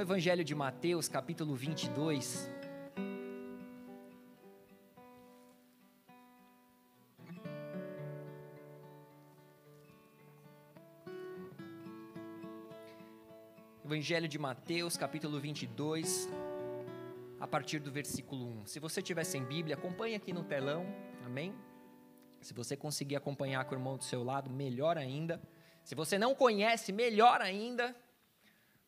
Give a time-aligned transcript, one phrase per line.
[0.00, 2.50] no Evangelho de Mateus, capítulo 22.
[13.84, 16.30] Evangelho de Mateus, capítulo 22,
[17.38, 18.66] a partir do versículo 1.
[18.68, 20.86] Se você tiver sem Bíblia, acompanhe aqui no telão,
[21.26, 21.54] amém?
[22.40, 25.38] Se você conseguir acompanhar com o irmão do seu lado, melhor ainda.
[25.84, 27.94] Se você não conhece, melhor ainda.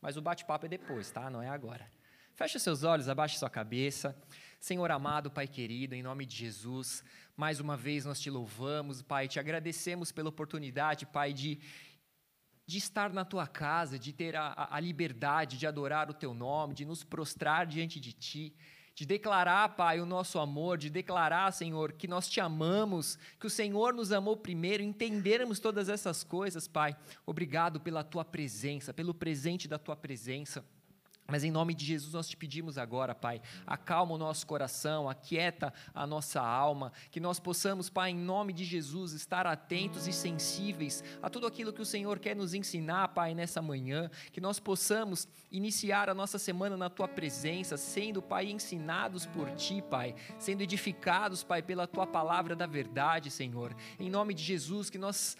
[0.03, 1.31] Mas o bate-papo é depois, tá?
[1.31, 1.89] Não é agora.
[2.35, 4.15] Feche seus olhos, abaixe sua cabeça.
[4.59, 7.05] Senhor amado, Pai querido, em nome de Jesus,
[7.37, 11.61] mais uma vez nós te louvamos, Pai, te agradecemos pela oportunidade, Pai, de
[12.65, 16.75] de estar na tua casa, de ter a, a, liberdade de adorar o teu nome,
[16.75, 18.55] de nos prostrar diante de ti,
[18.95, 23.51] de declarar, Pai, o nosso amor, de declarar, Senhor, que nós te amamos, que o
[23.51, 26.97] Senhor nos amou primeiro, entendermos todas essas coisas, Pai.
[27.25, 30.65] Obrigado pela tua presença, pelo presente da tua presença.
[31.33, 35.73] Mas em nome de Jesus nós te pedimos agora, Pai, acalma o nosso coração, aquieta
[35.95, 41.03] a nossa alma, que nós possamos, Pai, em nome de Jesus, estar atentos e sensíveis
[41.23, 45.27] a tudo aquilo que o Senhor quer nos ensinar, Pai, nessa manhã, que nós possamos
[45.51, 51.43] iniciar a nossa semana na tua presença, sendo, Pai, ensinados por ti, Pai, sendo edificados,
[51.43, 53.75] Pai, pela tua palavra da verdade, Senhor.
[53.99, 55.35] Em nome de Jesus, que nós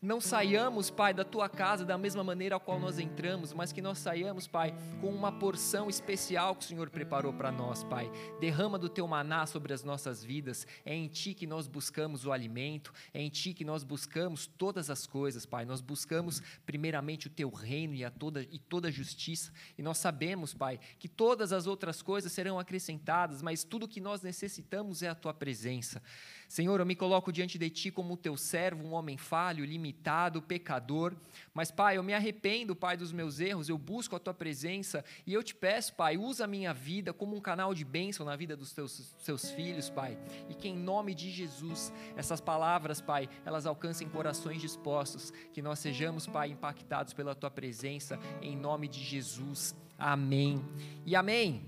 [0.00, 3.82] não saiamos, Pai, da tua casa da mesma maneira a qual nós entramos, mas que
[3.82, 8.08] nós saiamos, Pai, com uma porção especial que o Senhor preparou para nós, Pai.
[8.38, 10.68] Derrama do teu maná sobre as nossas vidas.
[10.84, 14.88] É em ti que nós buscamos o alimento, é em ti que nós buscamos todas
[14.88, 15.64] as coisas, Pai.
[15.64, 19.98] Nós buscamos primeiramente o teu reino e a toda e toda a justiça, e nós
[19.98, 25.08] sabemos, Pai, que todas as outras coisas serão acrescentadas, mas tudo que nós necessitamos é
[25.08, 26.00] a tua presença.
[26.48, 31.14] Senhor, eu me coloco diante de Ti como teu servo, um homem falho, limitado, pecador.
[31.52, 35.34] Mas, Pai, eu me arrependo, Pai, dos meus erros, eu busco a Tua presença e
[35.34, 38.56] eu te peço, Pai, usa a minha vida como um canal de bênção na vida
[38.56, 40.16] dos Teus seus filhos, Pai.
[40.48, 45.78] E que em nome de Jesus, essas palavras, Pai, elas alcancem corações dispostos, que nós
[45.78, 49.76] sejamos, Pai, impactados pela Tua presença, em nome de Jesus.
[49.98, 50.64] Amém.
[51.04, 51.66] E amém.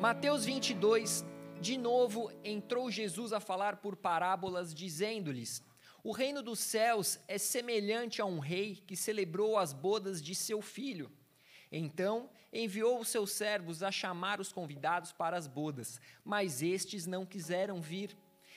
[0.00, 1.24] Mateus 22,
[1.60, 5.62] de novo entrou Jesus a falar por parábolas, dizendo-lhes:
[6.02, 10.62] O reino dos céus é semelhante a um rei que celebrou as bodas de seu
[10.62, 11.10] filho.
[11.70, 17.26] Então enviou os seus servos a chamar os convidados para as bodas, mas estes não
[17.26, 18.16] quiseram vir.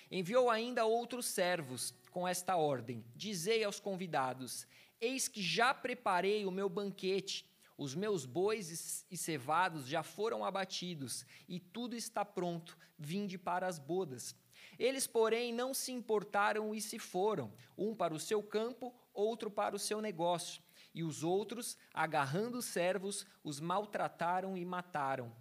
[0.10, 4.68] Enviou ainda outros servos com esta ordem: Dizei aos convidados:
[5.00, 7.51] Eis que já preparei o meu banquete
[7.82, 13.80] os meus bois e cevados já foram abatidos, e tudo está pronto, vinde para as
[13.80, 14.36] bodas.
[14.78, 19.76] Eles, porém, não se importaram e se foram, um para o seu campo, outro para
[19.76, 20.62] o seu negócio.
[20.94, 25.36] E os outros, agarrando os servos, os maltrataram e mataram.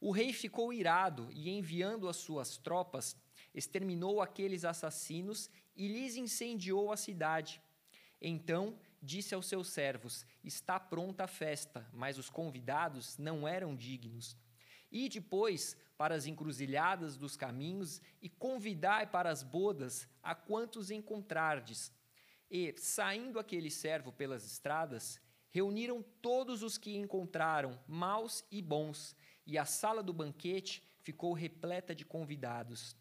[0.00, 3.16] O rei ficou irado e, enviando as suas tropas,
[3.52, 7.60] exterminou aqueles assassinos e lhes incendiou a cidade.
[8.20, 14.36] Então disse aos seus servos: Está pronta a festa, mas os convidados não eram dignos.
[14.92, 21.92] E depois para as encruzilhadas dos caminhos e convidai para as bodas a quantos encontrardes.
[22.50, 29.16] E, saindo aquele servo pelas estradas, reuniram todos os que encontraram, maus e bons,
[29.46, 32.96] e a sala do banquete ficou repleta de convidados.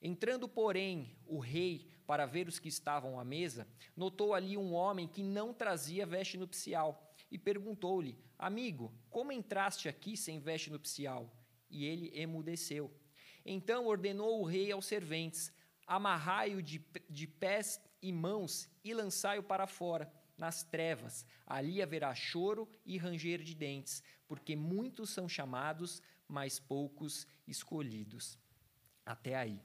[0.00, 5.08] Entrando, porém, o rei para ver os que estavam à mesa, notou ali um homem
[5.08, 11.34] que não trazia veste nupcial e perguntou-lhe: Amigo, como entraste aqui sem veste nupcial?
[11.68, 12.94] E ele emudeceu.
[13.44, 15.52] Então ordenou o rei aos serventes:
[15.86, 21.26] Amarrai-o de, de pés e mãos e lançai-o para fora, nas trevas.
[21.44, 28.38] Ali haverá choro e ranger de dentes, porque muitos são chamados, mas poucos escolhidos.
[29.04, 29.60] Até aí.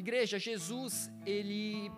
[0.00, 1.92] Igreja, Jesus, ele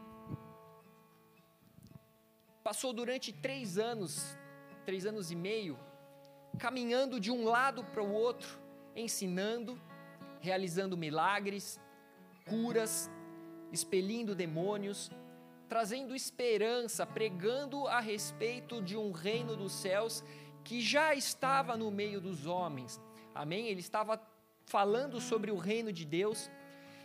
[2.65, 4.37] passou durante três anos,
[4.84, 5.78] três anos e meio,
[6.59, 8.59] caminhando de um lado para o outro,
[8.97, 9.81] ensinando,
[10.41, 11.78] realizando milagres,
[12.45, 13.09] curas,
[13.71, 15.09] expelindo demônios,
[15.69, 20.25] trazendo esperança, pregando a respeito de um reino dos céus
[20.65, 23.01] que já estava no meio dos homens.
[23.33, 23.69] Amém?
[23.69, 24.21] Ele estava
[24.66, 26.51] falando sobre o reino de Deus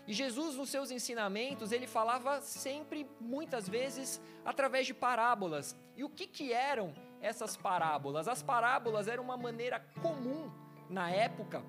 [0.08, 5.76] e Jesus, nos seus ensinamentos, ele falava sempre, muitas vezes, através de parábolas.
[5.98, 8.26] E o que, que eram essas parábolas?
[8.28, 10.50] As parábolas eram uma maneira comum
[10.90, 11.62] na época,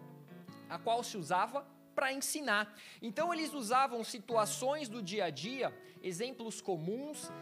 [0.70, 2.72] a qual se usava para ensinar.
[3.02, 7.32] Então, eles usavam situações do dia a dia, exemplos comuns,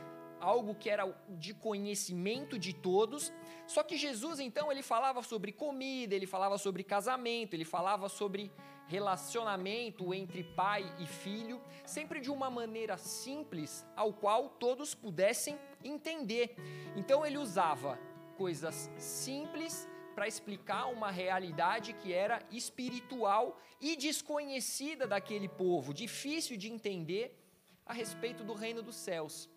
[0.41, 3.31] algo que era de conhecimento de todos.
[3.67, 8.51] Só que Jesus, então, ele falava sobre comida, ele falava sobre casamento, ele falava sobre
[8.87, 16.55] relacionamento entre pai e filho, sempre de uma maneira simples, ao qual todos pudessem entender.
[16.97, 17.99] Então ele usava
[18.37, 26.71] coisas simples para explicar uma realidade que era espiritual e desconhecida daquele povo, difícil de
[26.71, 27.39] entender
[27.85, 29.49] a respeito do reino dos céus.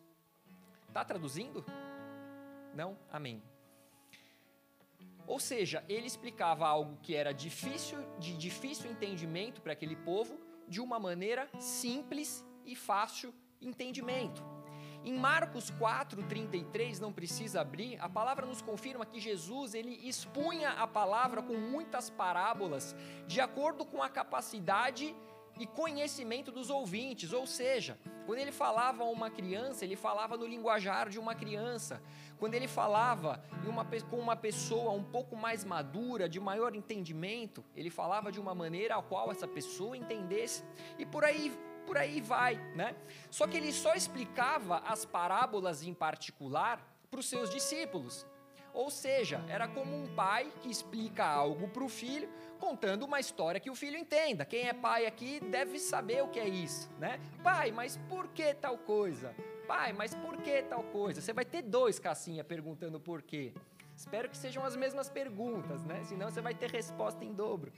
[0.88, 1.64] Está traduzindo?
[2.75, 2.98] Não?
[3.12, 3.42] Amém.
[5.30, 10.81] Ou seja, ele explicava algo que era difícil, de difícil entendimento para aquele povo, de
[10.81, 13.31] uma maneira simples e fácil
[13.62, 14.44] entendimento.
[15.06, 20.88] Em Marcos 4:33, não precisa abrir, a palavra nos confirma que Jesus, ele expunha a
[20.88, 22.96] palavra com muitas parábolas,
[23.28, 25.16] de acordo com a capacidade
[25.60, 30.48] e conhecimento dos ouvintes, ou seja, quando ele falava a uma criança, ele falava no
[30.48, 32.02] linguajar de uma criança.
[32.40, 37.90] Quando ele falava uma, com uma pessoa um pouco mais madura, de maior entendimento, ele
[37.90, 40.64] falava de uma maneira a qual essa pessoa entendesse.
[40.98, 41.52] E por aí
[41.86, 42.96] por aí vai, né?
[43.32, 48.28] Só que ele só explicava as parábolas em particular para os seus discípulos.
[48.74, 52.30] Ou seja, era como um pai que explica algo para o filho,
[52.60, 54.45] contando uma história que o filho entenda.
[54.45, 57.19] Quem é pai aqui deve saber o que é isso, né?
[57.44, 59.33] Pai, mas por que tal coisa?
[59.68, 61.21] Pai, mas por que tal coisa?
[61.21, 63.54] Você vai ter dois cacinha perguntando por quê.
[63.95, 66.04] Espero que sejam as mesmas perguntas, né?
[66.06, 67.72] Senão você vai ter resposta em dobro.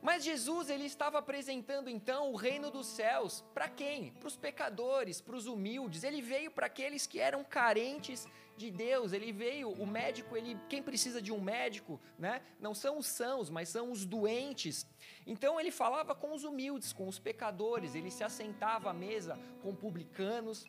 [0.00, 4.12] Mas Jesus ele estava apresentando então o reino dos céus para quem?
[4.12, 6.04] Para os pecadores, para os humildes.
[6.04, 9.12] Ele veio para aqueles que eram carentes de Deus.
[9.12, 12.42] Ele veio, o médico, ele, quem precisa de um médico, né?
[12.60, 14.86] Não são os sãos, mas são os doentes.
[15.26, 17.94] Então ele falava com os humildes, com os pecadores.
[17.94, 20.64] Ele se assentava à mesa com publicanos.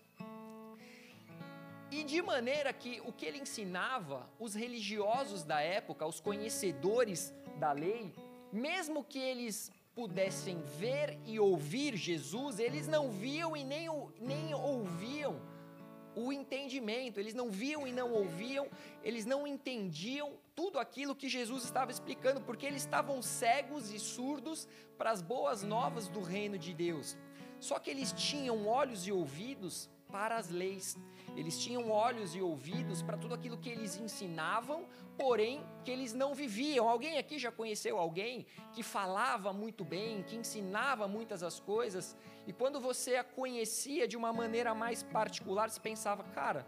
[1.90, 7.72] E de maneira que o que ele ensinava, os religiosos da época, os conhecedores da
[7.72, 8.14] lei,
[8.52, 13.88] mesmo que eles pudessem ver e ouvir Jesus, eles não viam e nem,
[14.20, 15.42] nem ouviam
[16.18, 18.68] o entendimento, eles não viam e não ouviam,
[19.04, 24.68] eles não entendiam tudo aquilo que Jesus estava explicando, porque eles estavam cegos e surdos
[24.98, 27.16] para as boas novas do reino de Deus.
[27.60, 30.98] Só que eles tinham olhos e ouvidos para as leis.
[31.36, 34.88] Eles tinham olhos e ouvidos para tudo aquilo que eles ensinavam,
[35.18, 36.88] porém que eles não viviam.
[36.88, 42.16] Alguém aqui já conheceu alguém que falava muito bem, que ensinava muitas as coisas,
[42.48, 46.66] e quando você a conhecia de uma maneira mais particular, você pensava, cara,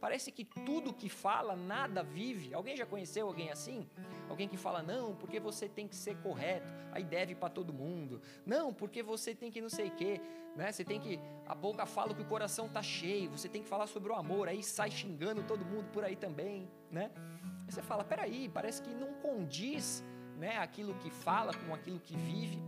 [0.00, 2.52] Parece que tudo que fala, nada vive.
[2.52, 3.88] Alguém já conheceu alguém assim?
[4.28, 8.20] Alguém que fala, não, porque você tem que ser correto, aí deve para todo mundo.
[8.44, 10.20] Não, porque você tem que não sei o quê.
[10.54, 10.70] Né?
[10.70, 11.18] Você tem que.
[11.46, 14.48] A boca fala que o coração tá cheio, você tem que falar sobre o amor,
[14.48, 16.68] aí sai xingando todo mundo por aí também.
[16.90, 17.10] Né?
[17.66, 20.04] Aí você fala, peraí, parece que não condiz
[20.36, 22.62] né, aquilo que fala com aquilo que vive.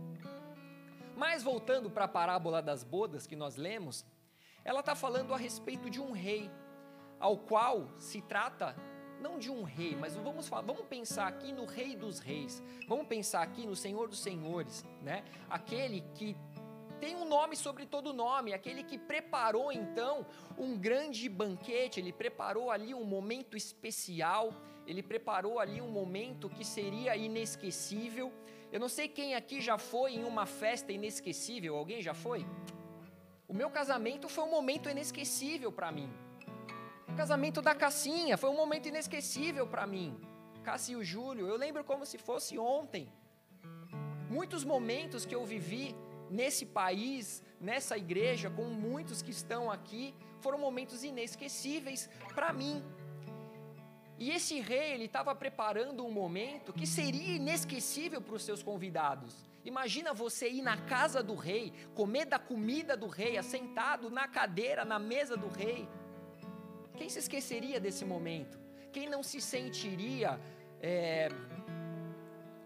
[1.15, 4.05] Mas voltando para a parábola das bodas que nós lemos,
[4.63, 6.49] ela está falando a respeito de um rei
[7.19, 8.75] ao qual se trata
[9.19, 12.63] não de um rei, mas vamos falar, vamos pensar aqui no rei dos reis.
[12.87, 15.23] Vamos pensar aqui no Senhor dos senhores, né?
[15.49, 16.37] Aquele que
[16.99, 20.25] tem um nome sobre todo nome, aquele que preparou então
[20.57, 24.53] um grande banquete, ele preparou ali um momento especial,
[24.85, 28.33] ele preparou ali um momento que seria inesquecível.
[28.71, 32.45] Eu não sei quem aqui já foi em uma festa inesquecível, alguém já foi?
[33.47, 36.11] O meu casamento foi um momento inesquecível para mim.
[37.11, 40.19] O casamento da Cassinha foi um momento inesquecível para mim.
[40.63, 43.11] Cassia e o Júlio, eu lembro como se fosse ontem.
[44.29, 45.95] Muitos momentos que eu vivi
[46.29, 52.83] nesse país, nessa igreja, com muitos que estão aqui, foram momentos inesquecíveis para mim.
[54.17, 59.49] E esse rei, ele estava preparando um momento que seria inesquecível para os seus convidados.
[59.63, 64.83] Imagina você ir na casa do rei, comer da comida do rei, assentado na cadeira,
[64.83, 65.87] na mesa do rei.
[66.99, 68.59] Quem se esqueceria desse momento?
[68.91, 70.37] Quem não se sentiria.
[70.81, 71.29] É,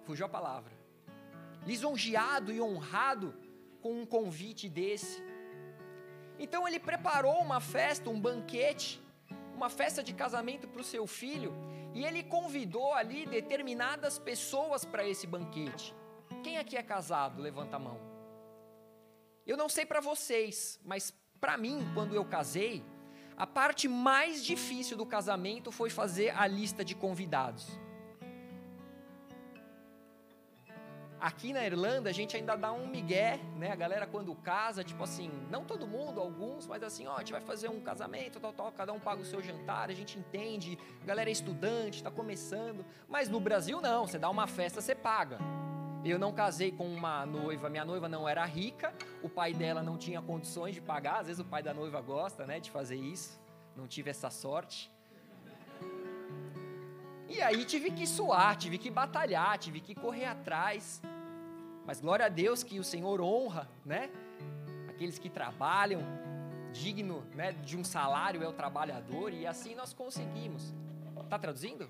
[0.05, 0.73] fugiu a palavra.
[1.67, 3.27] Lisonjeado e honrado
[3.79, 5.23] com um convite desse.
[6.39, 8.99] Então ele preparou uma festa, um banquete,
[9.55, 11.53] uma festa de casamento para o seu filho,
[11.93, 15.93] e ele convidou ali determinadas pessoas para esse banquete.
[16.43, 17.39] Quem aqui é casado?
[17.39, 17.99] Levanta a mão.
[19.45, 22.83] Eu não sei para vocês, mas para mim, quando eu casei,
[23.37, 27.67] a parte mais difícil do casamento foi fazer a lista de convidados.
[31.19, 33.71] Aqui na Irlanda a gente ainda dá um migué, né?
[33.71, 37.31] A galera quando casa, tipo assim, não todo mundo, alguns, mas assim, ó, a gente
[37.31, 40.77] vai fazer um casamento, tal, tal, cada um paga o seu jantar, a gente entende,
[41.01, 42.85] a galera é estudante, está começando.
[43.07, 45.39] Mas no Brasil não, você dá uma festa, você paga.
[46.05, 49.97] Eu não casei com uma noiva, minha noiva não era rica, o pai dela não
[49.97, 53.41] tinha condições de pagar, às vezes o pai da noiva gosta, né, de fazer isso.
[53.75, 54.91] Não tive essa sorte.
[57.29, 61.01] E aí tive que suar, tive que batalhar, tive que correr atrás.
[61.85, 64.11] Mas glória a Deus que o Senhor honra, né?
[64.89, 66.01] Aqueles que trabalham,
[66.71, 70.73] digno né, de um salário é o trabalhador, e assim nós conseguimos.
[71.29, 71.89] Tá traduzindo?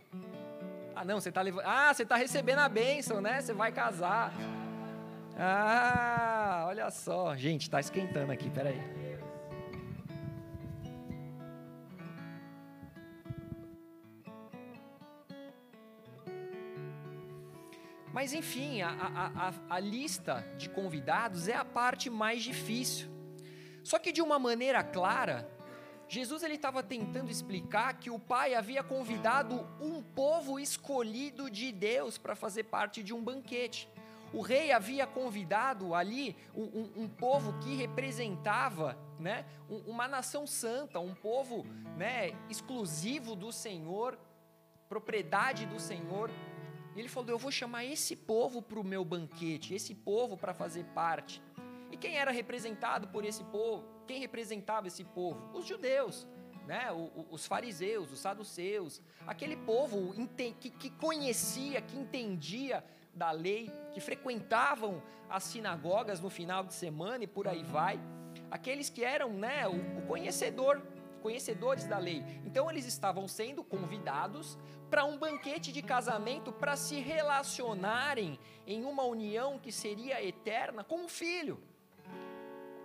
[0.95, 1.65] Ah, não, você está levando.
[1.65, 3.41] Ah, você está recebendo a bênção, né?
[3.41, 4.33] Você vai casar.
[5.37, 7.35] Ah, olha só.
[7.35, 8.79] Gente, está esquentando aqui, peraí.
[18.13, 23.09] Mas enfim, a, a, a, a lista de convidados é a parte mais difícil.
[23.83, 25.49] Só que de uma maneira clara,
[26.13, 32.19] Jesus ele estava tentando explicar que o Pai havia convidado um povo escolhido de Deus
[32.19, 33.89] para fazer parte de um banquete.
[34.31, 39.43] O rei havia convidado ali um, um, um povo que representava né,
[39.87, 41.65] uma nação santa, um povo
[41.97, 44.15] né, exclusivo do Senhor,
[44.87, 46.29] propriedade do Senhor.
[46.95, 50.53] E ele falou: Eu vou chamar esse povo para o meu banquete, esse povo para
[50.53, 51.41] fazer parte.
[51.93, 53.85] E quem era representado por esse povo?
[54.07, 55.55] Quem representava esse povo?
[55.55, 56.27] Os judeus,
[56.65, 56.87] né?
[57.29, 62.83] os fariseus, os saduceus, aquele povo que conhecia, que entendia
[63.13, 67.99] da lei, que frequentavam as sinagogas no final de semana e por aí vai,
[68.49, 70.81] aqueles que eram né, o conhecedor,
[71.21, 72.23] conhecedores da lei.
[72.43, 74.57] Então eles estavam sendo convidados
[74.89, 81.05] para um banquete de casamento para se relacionarem em uma união que seria eterna com
[81.05, 81.61] o filho.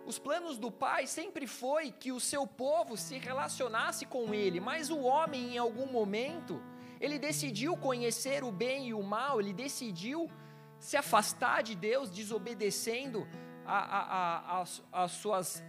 [0.07, 4.91] Os planos do pai sempre foi que o seu povo se relacionasse com ele, mas
[4.91, 6.63] o homem em algum momento,
[7.01, 10.31] ele decidiu conhecer o bem e o mal, ele decidiu
[10.79, 13.29] se afastar de Deus, desobedecendo
[13.67, 15.63] a, a, a, as, as, suas,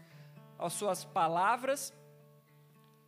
[0.57, 1.93] as suas palavras,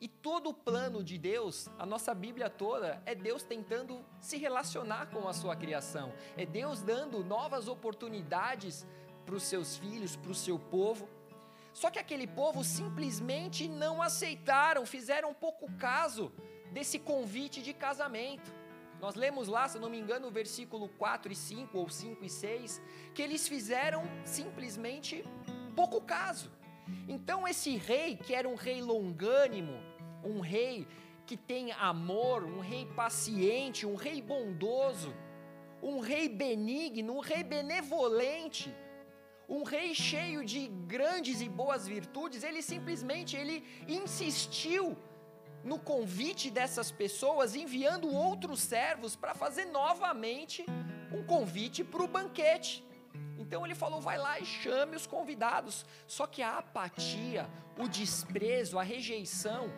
[0.01, 5.12] e todo o plano de Deus, a nossa Bíblia toda, é Deus tentando se relacionar
[5.12, 8.86] com a sua criação, é Deus dando novas oportunidades
[9.25, 11.08] para os seus filhos, para o seu povo.
[11.74, 16.32] Só que aquele povo simplesmente não aceitaram, fizeram pouco caso
[16.72, 18.54] desse convite de casamento.
[19.00, 22.30] Nós lemos lá, se não me engano, o versículo 4 e 5, ou 5 e
[22.30, 22.82] 6,
[23.16, 25.24] que eles fizeram simplesmente
[25.75, 26.51] pouco caso.
[27.08, 29.74] Então, esse rei, que era um rei longânimo,
[30.24, 30.88] um rei
[31.25, 35.13] que tem amor, um rei paciente, um rei bondoso,
[35.82, 38.72] um rei benigno, um rei benevolente,
[39.51, 44.98] um rei cheio de grandes e boas virtudes, ele simplesmente ele insistiu
[45.62, 50.65] no convite dessas pessoas, enviando outros servos para fazer novamente
[51.12, 52.81] um convite para o banquete.
[53.38, 55.86] Então ele falou: vai lá e chame os convidados.
[56.08, 59.70] Só que a apatia, o desprezo, a rejeição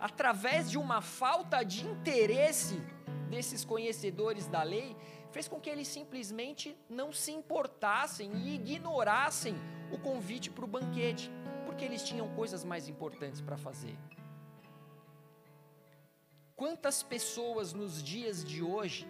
[0.00, 2.80] através de uma falta de interesse
[3.28, 4.96] desses conhecedores da lei,
[5.30, 9.54] fez com que eles simplesmente não se importassem e ignorassem
[9.92, 11.30] o convite para o banquete,
[11.64, 13.96] porque eles tinham coisas mais importantes para fazer.
[16.56, 19.08] Quantas pessoas nos dias de hoje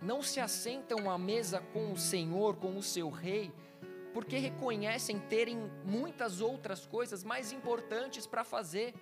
[0.00, 3.52] não se assentam à mesa com o Senhor, com o seu rei,
[4.14, 8.94] porque reconhecem terem muitas outras coisas mais importantes para fazer?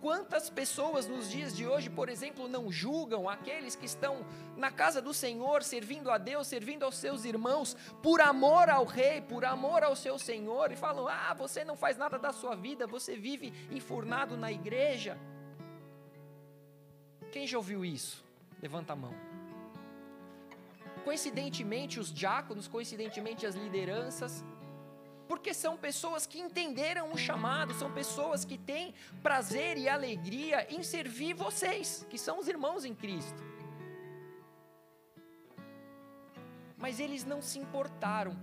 [0.00, 4.24] Quantas pessoas nos dias de hoje, por exemplo, não julgam aqueles que estão
[4.56, 9.20] na casa do Senhor, servindo a Deus, servindo aos seus irmãos, por amor ao Rei,
[9.20, 12.86] por amor ao seu Senhor, e falam: ah, você não faz nada da sua vida,
[12.86, 15.18] você vive enfurnado na igreja.
[17.32, 18.24] Quem já ouviu isso?
[18.62, 19.14] Levanta a mão.
[21.04, 24.44] Coincidentemente, os diáconos, coincidentemente, as lideranças,
[25.28, 30.82] porque são pessoas que entenderam o chamado, são pessoas que têm prazer e alegria em
[30.82, 33.42] servir vocês, que são os irmãos em Cristo.
[36.76, 38.36] Mas eles não se importaram,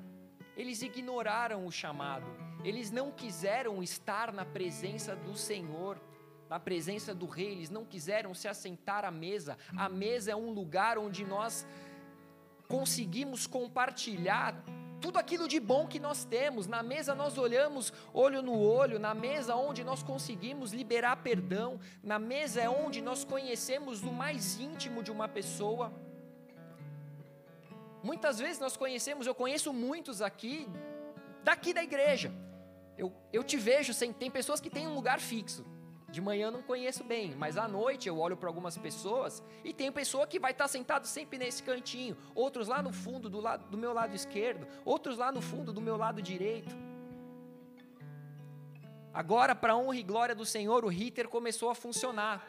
[0.58, 2.26] eles ignoraram o chamado,
[2.64, 6.02] eles não quiseram estar na presença do Senhor,
[6.50, 9.58] na presença do Rei, eles não quiseram se assentar à mesa.
[9.76, 11.66] A mesa é um lugar onde nós
[12.68, 14.64] conseguimos compartilhar
[15.04, 16.66] tudo aquilo de bom que nós temos.
[16.66, 22.18] Na mesa nós olhamos olho no olho, na mesa onde nós conseguimos liberar perdão, na
[22.18, 25.92] mesa é onde nós conhecemos o mais íntimo de uma pessoa.
[28.02, 30.70] Muitas vezes nós conhecemos, eu conheço muitos aqui,
[31.44, 32.32] daqui da igreja.
[32.98, 35.66] Eu, eu te vejo, tem pessoas que têm um lugar fixo.
[36.14, 39.74] De manhã eu não conheço bem, mas à noite eu olho para algumas pessoas e
[39.74, 43.68] tem pessoa que vai estar sentado sempre nesse cantinho, outros lá no fundo do, lado,
[43.68, 46.76] do meu lado esquerdo, outros lá no fundo do meu lado direito.
[49.12, 52.46] Agora, para honra e glória do Senhor, o Ritter começou a funcionar.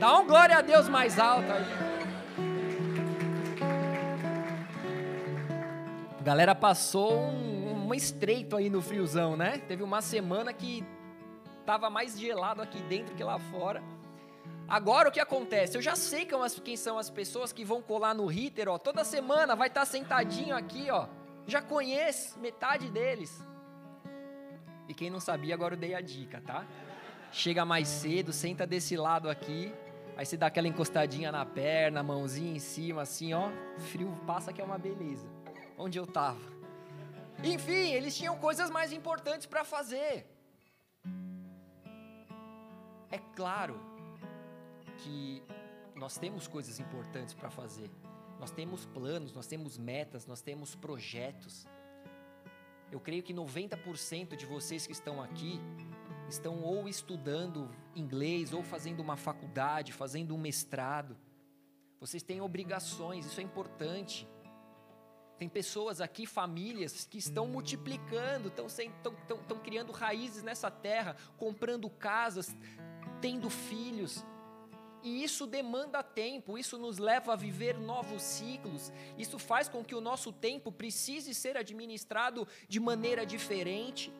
[0.00, 1.64] Dá um glória a Deus mais alto aí.
[6.18, 9.58] A galera passou um, um estreito aí no friozão, né?
[9.58, 10.84] Teve uma semana que
[11.68, 13.82] estava mais gelado aqui dentro que lá fora.
[14.66, 15.76] Agora o que acontece?
[15.76, 16.26] Eu já sei
[16.64, 18.78] quem são as pessoas que vão colar no Ritter, ó.
[18.78, 21.06] Toda semana vai estar tá sentadinho aqui, ó.
[21.46, 23.46] Já conheço metade deles.
[24.88, 26.66] E quem não sabia, agora eu dei a dica, tá?
[27.30, 29.70] Chega mais cedo, senta desse lado aqui.
[30.16, 33.50] Aí você dá aquela encostadinha na perna, mãozinha em cima, assim, ó.
[33.90, 35.28] Frio passa que é uma beleza.
[35.76, 36.40] Onde eu tava?
[37.44, 40.37] Enfim, eles tinham coisas mais importantes para fazer.
[43.10, 43.80] É claro
[44.98, 45.42] que
[45.94, 47.90] nós temos coisas importantes para fazer.
[48.38, 51.66] Nós temos planos, nós temos metas, nós temos projetos.
[52.90, 55.60] Eu creio que 90% de vocês que estão aqui
[56.28, 61.16] estão ou estudando inglês, ou fazendo uma faculdade, fazendo um mestrado.
[62.00, 64.28] Vocês têm obrigações, isso é importante.
[65.38, 71.16] Tem pessoas aqui, famílias, que estão multiplicando, estão, estão, estão, estão criando raízes nessa terra,
[71.36, 72.56] comprando casas,
[73.20, 74.24] tendo filhos.
[75.02, 79.94] E isso demanda tempo, isso nos leva a viver novos ciclos, isso faz com que
[79.94, 84.12] o nosso tempo precise ser administrado de maneira diferente.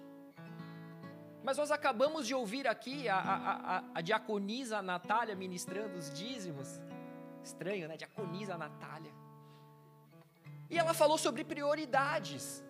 [1.42, 6.80] Mas nós acabamos de ouvir aqui a, a, a, a diaconisa Natália ministrando os dízimos.
[7.42, 7.96] Estranho, né?
[7.96, 9.12] Diaconisa Natália.
[10.70, 12.62] E ela falou sobre prioridades.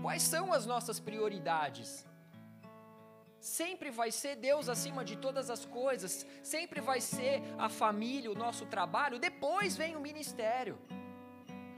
[0.00, 2.06] Quais são as nossas prioridades?
[3.44, 8.34] Sempre vai ser Deus acima de todas as coisas, sempre vai ser a família, o
[8.34, 10.78] nosso trabalho, depois vem o ministério.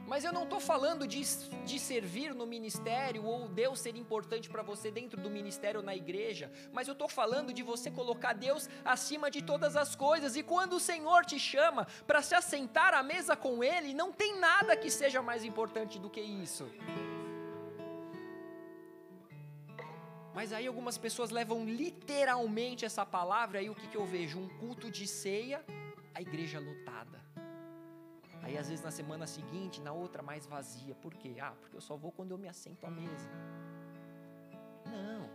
[0.07, 1.21] Mas eu não estou falando de,
[1.65, 5.97] de servir no ministério ou Deus ser importante para você dentro do ministério ou na
[5.97, 10.37] igreja, mas eu estou falando de você colocar Deus acima de todas as coisas.
[10.37, 14.39] E quando o Senhor te chama para se assentar à mesa com Ele, não tem
[14.39, 16.71] nada que seja mais importante do que isso.
[20.37, 24.39] Mas aí algumas pessoas levam literalmente essa palavra, aí o que, que eu vejo?
[24.39, 25.65] Um culto de ceia,
[26.15, 27.19] a igreja lotada.
[28.43, 30.95] Aí às vezes na semana seguinte, na outra mais vazia.
[30.95, 31.37] Por quê?
[31.41, 33.31] Ah, porque eu só vou quando eu me assento à mesa.
[34.85, 35.31] Não.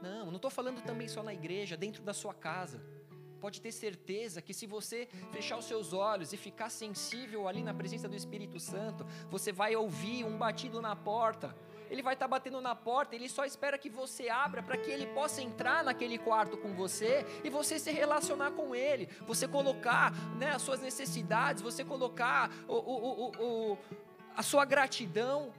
[0.00, 2.80] Não, não estou falando também só na igreja, dentro da sua casa.
[3.42, 7.74] Pode ter certeza que se você fechar os seus olhos e ficar sensível ali na
[7.74, 11.54] presença do Espírito Santo, você vai ouvir um batido na porta,
[11.90, 14.90] ele vai estar tá batendo na porta, ele só espera que você abra para que
[14.90, 20.12] ele possa entrar naquele quarto com você e você se relacionar com ele, você colocar
[20.36, 23.78] né, as suas necessidades, você colocar o, o, o,
[24.36, 25.52] a sua gratidão,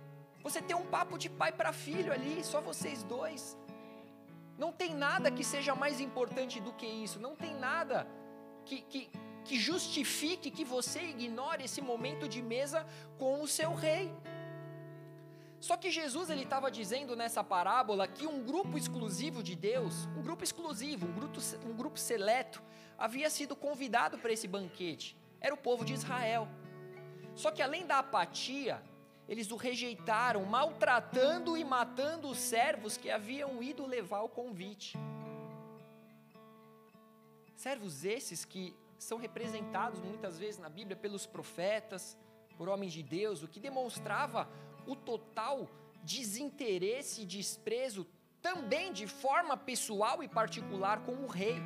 [0.43, 3.57] você ter um papo de pai para filho ali, só vocês dois.
[4.57, 8.07] Não tem nada que seja mais importante do que isso, não tem nada
[8.65, 9.09] que, que,
[9.43, 12.85] que justifique que você ignore esse momento de mesa
[13.17, 14.11] com o seu rei.
[15.67, 20.21] Só que Jesus ele estava dizendo nessa parábola que um grupo exclusivo de Deus, um
[20.21, 22.61] grupo exclusivo, um grupo, um grupo seleto,
[22.95, 25.17] havia sido convidado para esse banquete.
[25.41, 26.47] Era o povo de Israel.
[27.33, 28.79] Só que além da apatia,
[29.27, 34.95] eles o rejeitaram, maltratando e matando os servos que haviam ido levar o convite.
[37.55, 42.15] Servos esses que são representados muitas vezes na Bíblia pelos profetas,
[42.55, 44.47] por homens de Deus, o que demonstrava
[44.87, 45.69] o total
[46.03, 48.07] desinteresse e desprezo
[48.41, 51.57] também de forma pessoal e particular com o rei.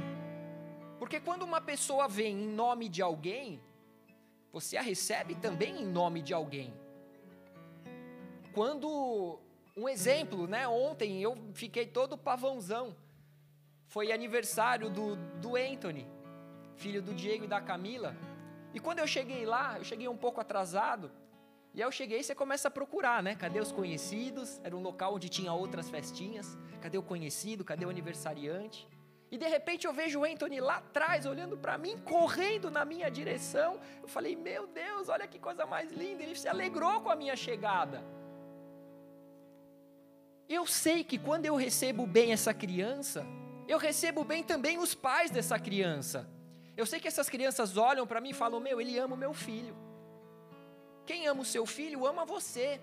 [0.97, 3.61] Porque quando uma pessoa vem em nome de alguém,
[4.51, 6.73] você a recebe também em nome de alguém.
[8.53, 9.39] Quando,
[9.77, 10.67] um exemplo, né?
[10.67, 12.95] Ontem eu fiquei todo pavãozão.
[13.87, 16.07] Foi aniversário do, do Anthony,
[16.75, 18.15] filho do Diego e da Camila.
[18.73, 21.11] E quando eu cheguei lá, eu cheguei um pouco atrasado.
[21.79, 23.35] E aí eu cheguei e você começa a procurar, né?
[23.35, 24.59] Cadê os conhecidos?
[24.65, 26.57] Era um local onde tinha outras festinhas.
[26.81, 27.63] Cadê o conhecido?
[27.63, 28.85] Cadê o aniversariante?
[29.31, 33.09] E de repente eu vejo o Anthony lá atrás, olhando para mim, correndo na minha
[33.09, 33.79] direção.
[34.01, 36.21] Eu falei, meu Deus, olha que coisa mais linda.
[36.21, 38.03] Ele se alegrou com a minha chegada.
[40.49, 43.25] Eu sei que quando eu recebo bem essa criança,
[43.69, 46.29] eu recebo bem também os pais dessa criança.
[46.75, 49.33] Eu sei que essas crianças olham para mim e falam: Meu, ele ama o meu
[49.33, 49.87] filho.
[51.09, 52.79] Quem ama o seu filho, ama você.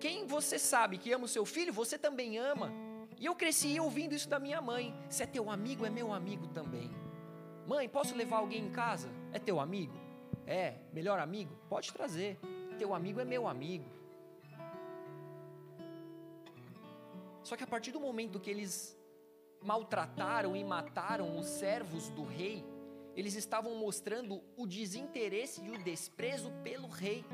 [0.00, 2.72] Quem você sabe que ama o seu filho, você também ama.
[3.20, 4.92] E eu cresci ouvindo isso da minha mãe.
[5.08, 6.90] Se é teu amigo, é meu amigo também.
[7.68, 9.08] Mãe, posso levar alguém em casa?
[9.32, 9.94] É teu amigo?
[10.44, 11.56] É, melhor amigo?
[11.68, 12.36] Pode trazer.
[12.76, 13.88] Teu amigo é meu amigo.
[17.44, 18.98] Só que a partir do momento que eles
[19.62, 22.64] maltrataram e mataram os servos do rei,
[23.16, 27.24] eles estavam mostrando o desinteresse e o desprezo pelo rei,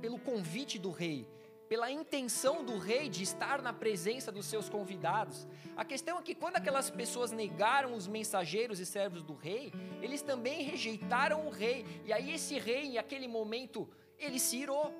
[0.00, 1.26] pelo convite do rei
[1.68, 5.46] pela intenção do rei de estar na presença dos seus convidados.
[5.76, 10.22] A questão é que quando aquelas pessoas negaram os mensageiros e servos do rei, eles
[10.22, 11.84] também rejeitaram o rei.
[12.04, 14.92] E aí esse rei, em aquele momento, ele se irou.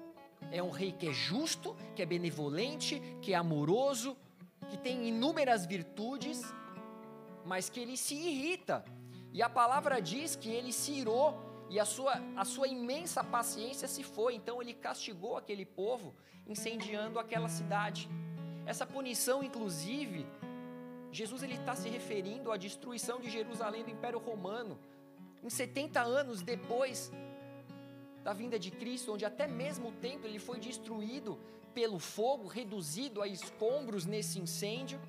[0.50, 4.16] É um rei que é justo, que é benevolente, que é amoroso,
[4.68, 6.42] que tem inúmeras virtudes,
[7.44, 8.84] mas que ele se irrita.
[9.35, 11.29] E a palavra diz que ele se irou
[11.68, 14.37] e a sua, a sua imensa paciência se foi.
[14.37, 16.14] Então ele castigou aquele povo,
[16.47, 18.09] incendiando aquela cidade.
[18.64, 20.25] Essa punição, inclusive,
[21.11, 24.79] Jesus ele está se referindo à destruição de Jerusalém do Império Romano.
[25.42, 27.12] Em 70 anos depois
[28.23, 31.40] da vinda de Cristo, onde até mesmo o templo ele foi destruído
[31.75, 35.01] pelo fogo, reduzido a escombros nesse incêndio,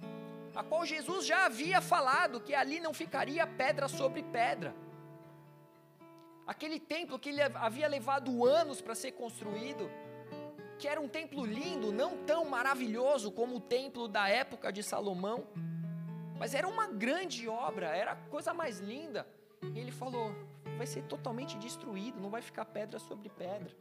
[0.55, 4.73] a qual Jesus já havia falado que ali não ficaria pedra sobre pedra.
[6.47, 9.89] Aquele templo que ele havia levado anos para ser construído,
[10.79, 15.45] que era um templo lindo, não tão maravilhoso como o templo da época de Salomão,
[16.37, 19.27] mas era uma grande obra, era a coisa mais linda.
[19.73, 20.33] E ele falou:
[20.77, 23.75] vai ser totalmente destruído, não vai ficar pedra sobre pedra.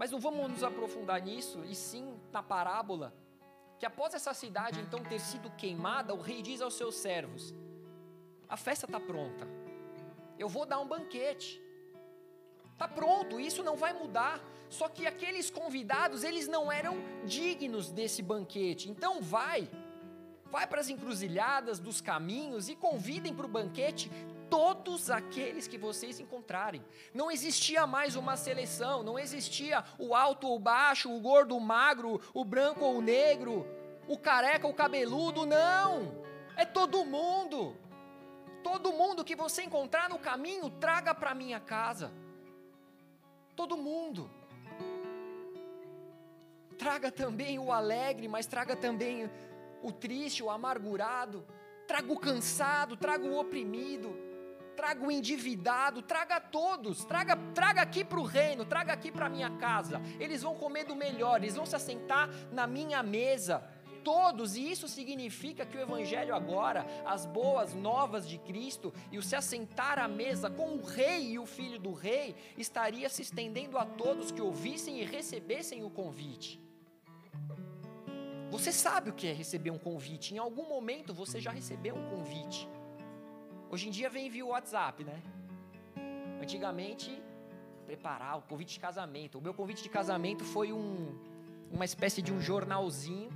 [0.00, 3.12] Mas não vamos nos aprofundar nisso, e sim na parábola,
[3.78, 7.54] que após essa cidade então ter sido queimada, o rei diz aos seus servos:
[8.48, 9.46] a festa está pronta.
[10.38, 11.62] Eu vou dar um banquete.
[12.72, 14.40] Está pronto, isso não vai mudar.
[14.70, 18.88] Só que aqueles convidados, eles não eram dignos desse banquete.
[18.88, 19.68] Então vai,
[20.46, 24.10] vai para as encruzilhadas dos caminhos e convidem para o banquete
[24.50, 26.84] todos aqueles que vocês encontrarem.
[27.14, 32.20] Não existia mais uma seleção, não existia o alto ou baixo, o gordo ou magro,
[32.34, 33.66] o branco ou o negro,
[34.08, 36.20] o careca ou cabeludo, não.
[36.56, 37.76] É todo mundo.
[38.62, 42.12] Todo mundo que você encontrar no caminho, traga para minha casa.
[43.54, 44.30] Todo mundo.
[46.76, 49.30] Traga também o alegre, mas traga também
[49.82, 51.46] o triste, o amargurado.
[51.86, 54.16] Traga o cansado, traga o oprimido,
[54.80, 59.50] traga o endividado, traga todos, traga, traga aqui para o reino, traga aqui para minha
[59.58, 60.00] casa.
[60.18, 63.62] Eles vão comer do melhor, eles vão se assentar na minha mesa
[64.02, 69.22] todos, e isso significa que o Evangelho agora, as boas novas de Cristo e o
[69.22, 73.76] se assentar à mesa com o Rei e o Filho do Rei, estaria se estendendo
[73.76, 76.58] a todos que ouvissem e recebessem o convite.
[78.50, 82.08] Você sabe o que é receber um convite, em algum momento você já recebeu um
[82.08, 82.66] convite.
[83.72, 85.22] Hoje em dia vem via WhatsApp, né?
[86.42, 87.22] Antigamente,
[87.86, 89.38] preparar o convite de casamento.
[89.38, 91.16] O meu convite de casamento foi um,
[91.70, 93.30] uma espécie de um jornalzinho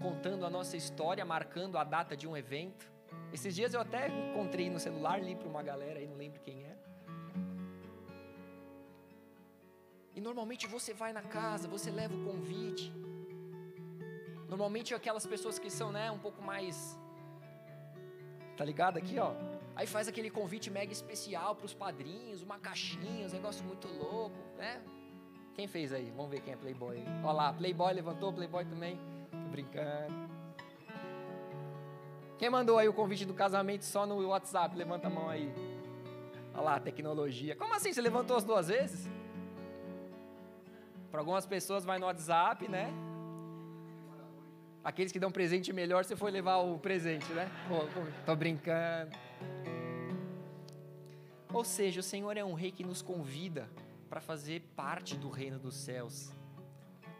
[0.00, 2.90] contando a nossa história, marcando a data de um evento.
[3.30, 6.64] Esses dias eu até encontrei no celular, li para uma galera aí, não lembro quem
[6.64, 6.74] é.
[10.14, 12.90] E normalmente você vai na casa, você leva o convite.
[14.48, 16.98] Normalmente aquelas pessoas que são, né, um pouco mais
[18.58, 19.30] Tá ligado aqui, ó?
[19.78, 24.36] Aí faz aquele convite mega especial para os padrinhos, uma caixinha, um negócio muito louco,
[24.56, 24.82] né?
[25.54, 26.10] Quem fez aí?
[26.16, 27.00] Vamos ver quem é Playboy.
[27.22, 28.98] Olha lá, Playboy levantou, Playboy também.
[29.30, 30.28] Tô brincando.
[32.38, 34.76] Quem mandou aí o convite do casamento só no WhatsApp?
[34.76, 35.48] Levanta a mão aí.
[36.54, 37.54] Olha lá, tecnologia.
[37.54, 37.92] Como assim?
[37.92, 39.08] Você levantou as duas vezes?
[41.08, 42.92] Para algumas pessoas vai no WhatsApp, né?
[44.82, 47.50] Aqueles que dão presente melhor, você foi levar o presente, né?
[47.68, 47.80] Pô,
[48.24, 49.16] tô brincando.
[51.52, 53.68] Ou seja, o Senhor é um rei que nos convida
[54.08, 56.30] para fazer parte do reino dos céus.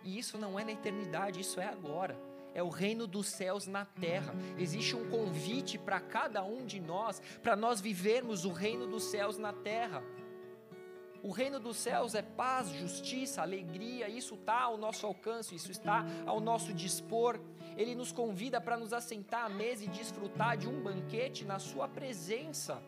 [0.05, 2.17] E isso não é na eternidade, isso é agora.
[2.55, 4.35] É o reino dos céus na terra.
[4.59, 9.39] Existe um convite para cada um de nós, para nós vivermos o reino dos céus
[9.39, 10.03] na terra.
[11.23, 16.05] O reino dos céus é paz, justiça, alegria, isso está ao nosso alcance, isso está
[16.27, 17.41] ao nosso dispor.
[17.77, 21.89] Ele nos convida para nos assentar à mesa e desfrutar de um banquete na Sua
[21.89, 22.83] presença.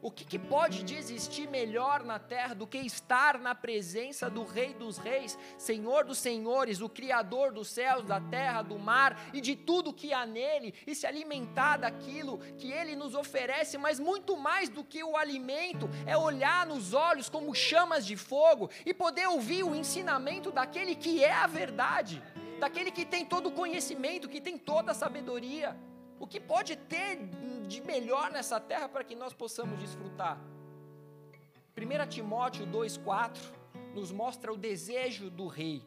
[0.00, 4.72] O que, que, pode existir melhor na terra do que estar na presença do Rei
[4.72, 9.56] dos Reis, Senhor dos Senhores, o Criador dos céus, da terra, do mar e de
[9.56, 14.68] tudo que há nele, e se alimentar daquilo que ele nos oferece, mas muito mais
[14.68, 19.64] do que o alimento, é olhar nos olhos como chamas de fogo e poder ouvir
[19.64, 22.22] o ensinamento daquele que é a verdade,
[22.60, 25.76] daquele que tem todo o conhecimento, que tem toda a sabedoria.
[26.20, 27.16] O que pode ter
[27.66, 30.38] de melhor nessa terra para que nós possamos desfrutar?
[31.76, 33.38] 1 Timóteo 2,4
[33.94, 35.80] nos mostra o desejo do rei,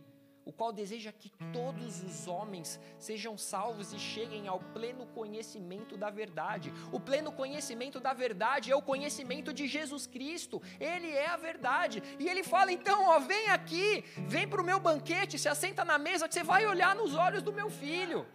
[0.46, 6.10] o qual deseja que todos os homens sejam salvos e cheguem ao pleno conhecimento da
[6.10, 6.74] verdade.
[6.94, 12.02] O pleno conhecimento da verdade é o conhecimento de Jesus Cristo, Ele é a verdade.
[12.18, 15.98] E ele fala: então, ó, vem aqui, vem para o meu banquete, se assenta na
[15.98, 18.26] mesa, que você vai olhar nos olhos do meu filho.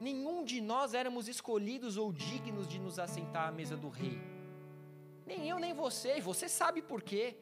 [0.00, 4.20] Nenhum de nós éramos escolhidos ou dignos de nos assentar à mesa do rei.
[5.26, 7.36] Nem eu, nem você, e você sabe por quê.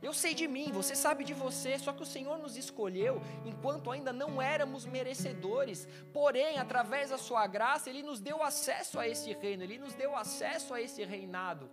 [0.00, 3.90] Eu sei de mim, você sabe de você, só que o Senhor nos escolheu enquanto
[3.90, 5.88] ainda não éramos merecedores.
[6.12, 10.14] Porém, através da Sua graça, Ele nos deu acesso a esse reino, Ele nos deu
[10.14, 11.68] acesso a esse reinado.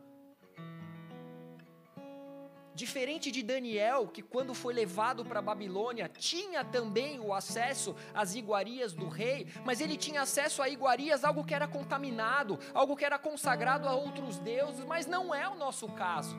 [2.76, 8.92] Diferente de Daniel, que quando foi levado para Babilônia, tinha também o acesso às iguarias
[8.92, 13.18] do rei, mas ele tinha acesso a iguarias, algo que era contaminado, algo que era
[13.18, 16.36] consagrado a outros deuses, mas não é o nosso caso.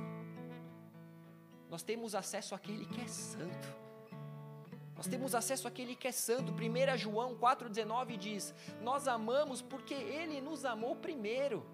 [1.71, 3.69] Nós temos acesso àquele que é santo.
[4.95, 6.53] Nós temos acesso àquele que é santo.
[6.53, 11.67] 1 João 4,19 diz: Nós amamos porque Ele nos amou primeiro.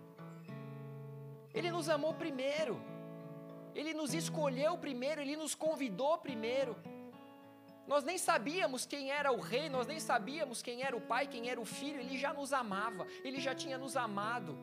[1.53, 2.92] Ele nos amou primeiro.
[3.75, 6.77] Ele nos escolheu primeiro, ele nos convidou primeiro.
[7.87, 11.51] Nós nem sabíamos quem era o rei, nós nem sabíamos quem era o pai, quem
[11.51, 14.57] era o filho, ele já nos amava, ele já tinha nos amado.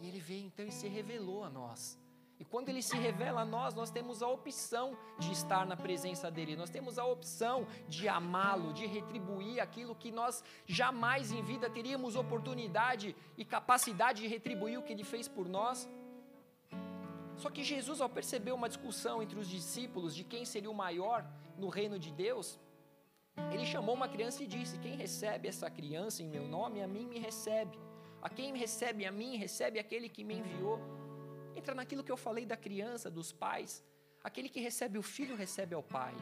[0.00, 2.01] E ele veio então e se revelou a nós.
[2.42, 6.28] E quando ele se revela a nós, nós temos a opção de estar na presença
[6.28, 11.70] dele, nós temos a opção de amá-lo, de retribuir aquilo que nós jamais em vida
[11.70, 15.88] teríamos oportunidade e capacidade de retribuir o que ele fez por nós.
[17.36, 21.24] Só que Jesus, ao perceber uma discussão entre os discípulos de quem seria o maior
[21.56, 22.58] no reino de Deus,
[23.52, 27.06] ele chamou uma criança e disse: Quem recebe essa criança em meu nome, a mim
[27.06, 27.78] me recebe.
[28.20, 31.01] A quem recebe a mim, recebe aquele que me enviou.
[31.62, 33.84] Entra naquilo que eu falei da criança, dos pais.
[34.28, 36.12] Aquele que recebe o filho, recebe ao pai.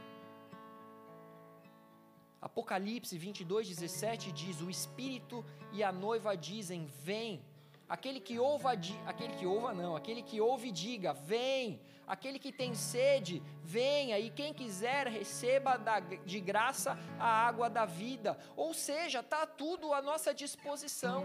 [2.49, 7.43] Apocalipse 22, 17 diz: O Espírito e a noiva dizem: Vem.
[7.89, 8.73] Aquele que ouva,
[9.07, 11.81] aquele que ouva não, aquele que ouve diga: Vem.
[12.07, 14.19] Aquele que tem sede, venha.
[14.19, 18.39] E quem quiser receba da, de graça a água da vida.
[18.57, 21.25] Ou seja, está tudo à nossa disposição.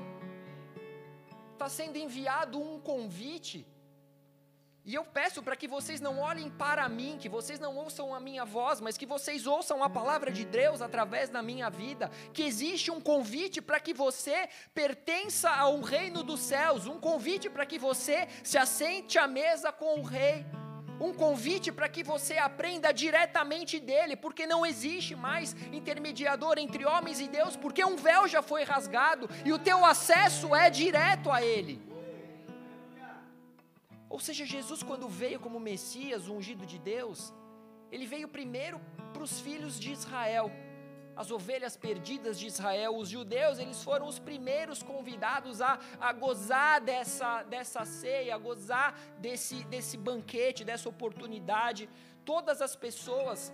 [1.51, 3.65] Está sendo enviado um convite
[4.85, 8.19] e eu peço para que vocês não olhem para mim, que vocês não ouçam a
[8.19, 12.43] minha voz, mas que vocês ouçam a palavra de Deus através da minha vida, que
[12.43, 17.79] existe um convite para que você pertença ao reino dos céus, um convite para que
[17.79, 20.45] você se assente à mesa com o rei.
[21.01, 27.19] Um convite para que você aprenda diretamente dele, porque não existe mais intermediador entre homens
[27.19, 31.43] e Deus, porque um véu já foi rasgado e o teu acesso é direto a
[31.43, 31.94] ele.
[34.09, 37.33] Ou seja, Jesus, quando veio como Messias, ungido de Deus,
[37.91, 38.79] ele veio primeiro
[39.13, 40.51] para os filhos de Israel,
[41.15, 46.81] as ovelhas perdidas de Israel, os judeus, eles foram os primeiros convidados a, a gozar
[46.81, 51.89] dessa, dessa ceia, a gozar desse, desse banquete, dessa oportunidade.
[52.25, 53.53] Todas as pessoas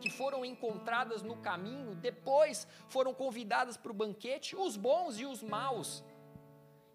[0.00, 5.42] que foram encontradas no caminho, depois foram convidadas para o banquete, os bons e os
[5.42, 6.04] maus.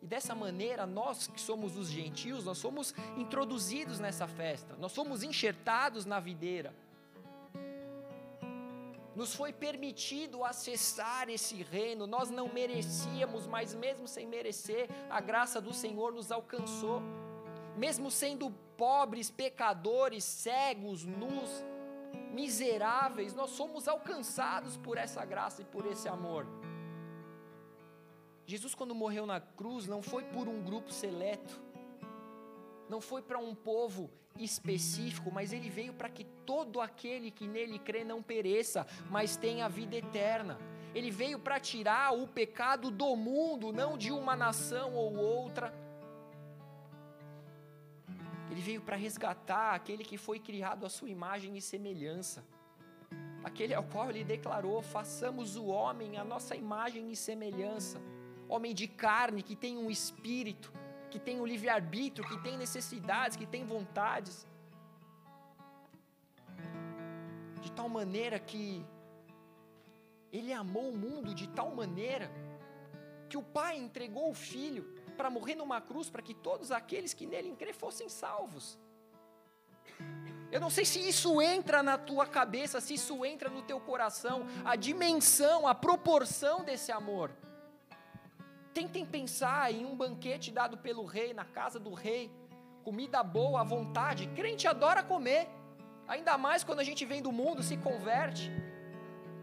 [0.03, 5.23] E dessa maneira, nós que somos os gentios, nós somos introduzidos nessa festa, nós somos
[5.23, 6.75] enxertados na videira.
[9.15, 15.61] Nos foi permitido acessar esse reino, nós não merecíamos, mas mesmo sem merecer, a graça
[15.61, 17.01] do Senhor nos alcançou.
[17.77, 21.63] Mesmo sendo pobres, pecadores, cegos, nus,
[22.33, 26.45] miseráveis, nós somos alcançados por essa graça e por esse amor.
[28.45, 31.61] Jesus, quando morreu na cruz, não foi por um grupo seleto,
[32.89, 37.79] não foi para um povo específico, mas ele veio para que todo aquele que nele
[37.79, 40.57] crê não pereça, mas tenha vida eterna.
[40.93, 45.73] Ele veio para tirar o pecado do mundo, não de uma nação ou outra.
[48.51, 52.45] Ele veio para resgatar aquele que foi criado à sua imagem e semelhança.
[53.43, 57.99] Aquele ao qual ele declarou: façamos o homem a nossa imagem e semelhança
[58.47, 60.71] homem de carne, que tem um espírito,
[61.09, 64.47] que tem um livre-arbítrio, que tem necessidades, que tem vontades.
[67.61, 68.85] De tal maneira que
[70.31, 72.31] ele amou o mundo de tal maneira
[73.29, 74.83] que o Pai entregou o Filho
[75.15, 78.77] para morrer numa cruz para que todos aqueles que nele crê fossem salvos.
[80.51, 84.45] Eu não sei se isso entra na tua cabeça, se isso entra no teu coração,
[84.63, 87.31] a dimensão, a proporção desse amor.
[88.73, 92.31] Tentem pensar em um banquete dado pelo rei, na casa do rei,
[92.83, 94.27] comida boa, à vontade.
[94.35, 95.47] Crente adora comer,
[96.07, 98.51] ainda mais quando a gente vem do mundo, se converte.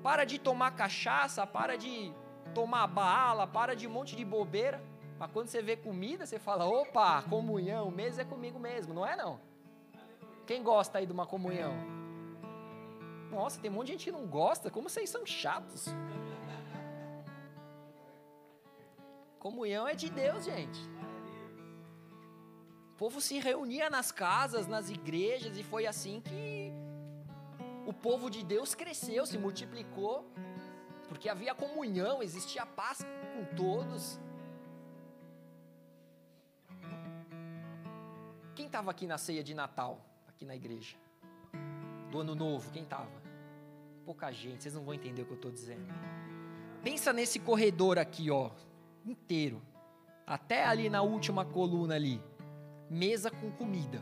[0.03, 2.13] Para de tomar cachaça, para de
[2.55, 4.83] tomar bala, para de um monte de bobeira.
[5.19, 9.15] Mas quando você vê comida, você fala: opa, comunhão, mesa é comigo mesmo, não é
[9.15, 9.39] não?
[10.47, 11.75] Quem gosta aí de uma comunhão?
[13.31, 14.71] Nossa, tem um monte de gente que não gosta.
[14.71, 15.87] Como vocês são chatos.
[19.41, 20.81] Comunhão é de Deus, gente.
[22.93, 26.73] O povo se reunia nas casas, nas igrejas, e foi assim que
[27.85, 30.31] o povo de Deus cresceu, se multiplicou,
[31.09, 32.99] porque havia comunhão, existia paz
[33.35, 34.21] com todos.
[38.55, 40.07] Quem estava aqui na ceia de Natal?
[40.41, 40.97] aqui na igreja.
[42.11, 43.23] Do ano novo, quem estava?
[44.07, 45.87] Pouca gente, vocês não vão entender o que eu estou dizendo.
[46.83, 48.51] Pensa nesse corredor aqui, ó,
[49.05, 49.63] inteiro.
[50.27, 52.23] Até ali na última coluna ali.
[52.89, 54.01] Mesa com comida.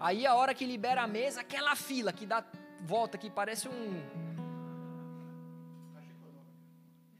[0.00, 2.44] Aí a hora que libera a mesa, aquela fila que dá
[2.82, 4.24] volta que parece um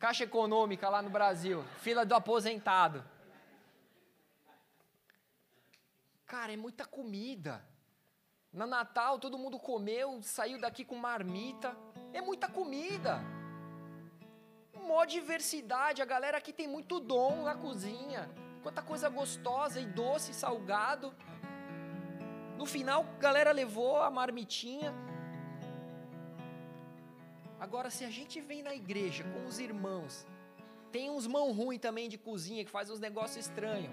[0.04, 3.02] Caixa econômica lá no Brasil, fila do aposentado.
[6.26, 7.64] Cara, é muita comida.
[8.52, 11.74] No Natal todo mundo comeu, saiu daqui com marmita.
[12.12, 13.18] É muita comida.
[14.84, 18.30] Mó diversidade, a galera aqui tem muito dom na cozinha.
[18.62, 21.14] Quanta coisa gostosa e doce, salgado.
[22.56, 24.94] No final, a galera levou a marmitinha.
[27.58, 30.26] Agora, se a gente vem na igreja com os irmãos,
[30.92, 33.90] tem uns mão ruim também de cozinha que faz uns negócios estranhos.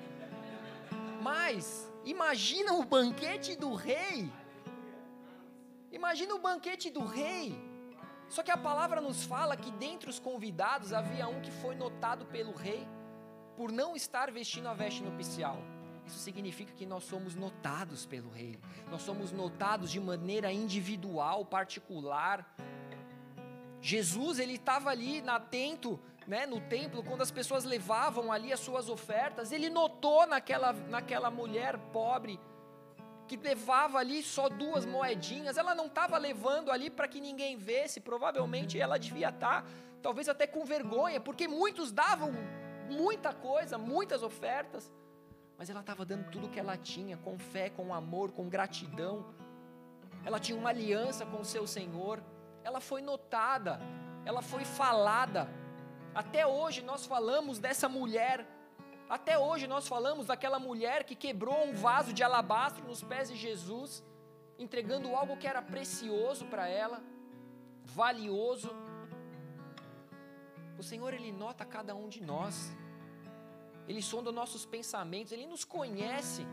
[1.21, 4.31] Mas Imagina o banquete do rei.
[5.91, 7.55] Imagina o banquete do rei.
[8.31, 12.25] Só que a palavra nos fala que dentre os convidados havia um que foi notado
[12.27, 12.87] pelo rei
[13.57, 15.57] por não estar vestindo a veste nupcial.
[16.05, 18.57] Isso significa que nós somos notados pelo rei.
[18.89, 22.55] Nós somos notados de maneira individual, particular.
[23.81, 28.87] Jesus, ele estava ali atento né, no templo, quando as pessoas levavam ali as suas
[28.87, 32.39] ofertas, ele notou naquela, naquela mulher pobre
[33.31, 38.01] que levava ali só duas moedinhas, ela não estava levando ali para que ninguém vesse,
[38.01, 39.67] provavelmente ela devia estar, tá,
[40.01, 42.33] talvez até com vergonha, porque muitos davam
[42.89, 44.91] muita coisa, muitas ofertas,
[45.57, 49.33] mas ela estava dando tudo o que ela tinha, com fé, com amor, com gratidão.
[50.25, 52.21] Ela tinha uma aliança com o seu Senhor,
[52.65, 53.79] ela foi notada,
[54.25, 55.47] ela foi falada,
[56.13, 58.45] até hoje nós falamos dessa mulher,
[59.15, 63.35] até hoje nós falamos daquela mulher que quebrou um vaso de alabastro nos pés de
[63.35, 64.01] Jesus,
[64.57, 67.03] entregando algo que era precioso para ela,
[67.83, 68.71] valioso.
[70.79, 72.71] O Senhor, Ele nota cada um de nós,
[73.85, 76.47] Ele sonda nossos pensamentos, Ele nos conhece.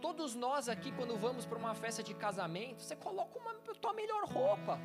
[0.00, 3.52] Todos nós aqui, quando vamos para uma festa de casamento, você coloca uma,
[3.82, 4.80] tua melhor roupa.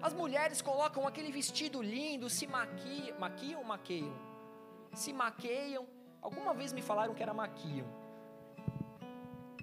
[0.00, 4.29] As mulheres colocam aquele vestido lindo, se maquiam, maquiam ou maqueiam?
[4.94, 5.86] Se maqueiam.
[6.20, 7.86] Alguma vez me falaram que era maquiam.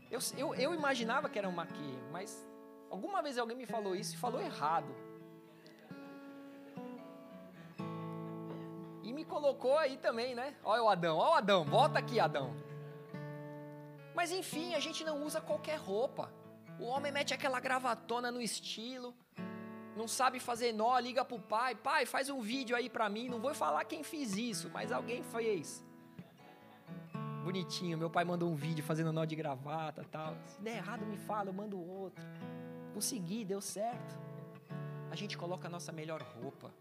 [0.10, 2.48] Eu, eu, eu imaginava que era um maqueiam, mas
[2.90, 4.88] alguma vez alguém me falou isso e falou errado.
[9.04, 10.56] E me colocou aí também, né?
[10.64, 12.56] Olha o Adão, olha o Adão, volta aqui, Adão.
[14.16, 16.32] Mas enfim, a gente não usa qualquer roupa.
[16.80, 19.16] O homem mete aquela gravatona no estilo
[19.98, 23.40] não sabe fazer nó, liga pro pai, pai, faz um vídeo aí para mim, não
[23.40, 25.84] vou falar quem fez isso, mas alguém fez.
[27.44, 30.36] Bonitinho, meu pai mandou um vídeo fazendo nó de gravata, tal.
[30.46, 32.24] Se der errado me fala, eu mando outro.
[32.94, 34.20] Consegui, deu certo.
[35.10, 36.72] A gente coloca a nossa melhor roupa.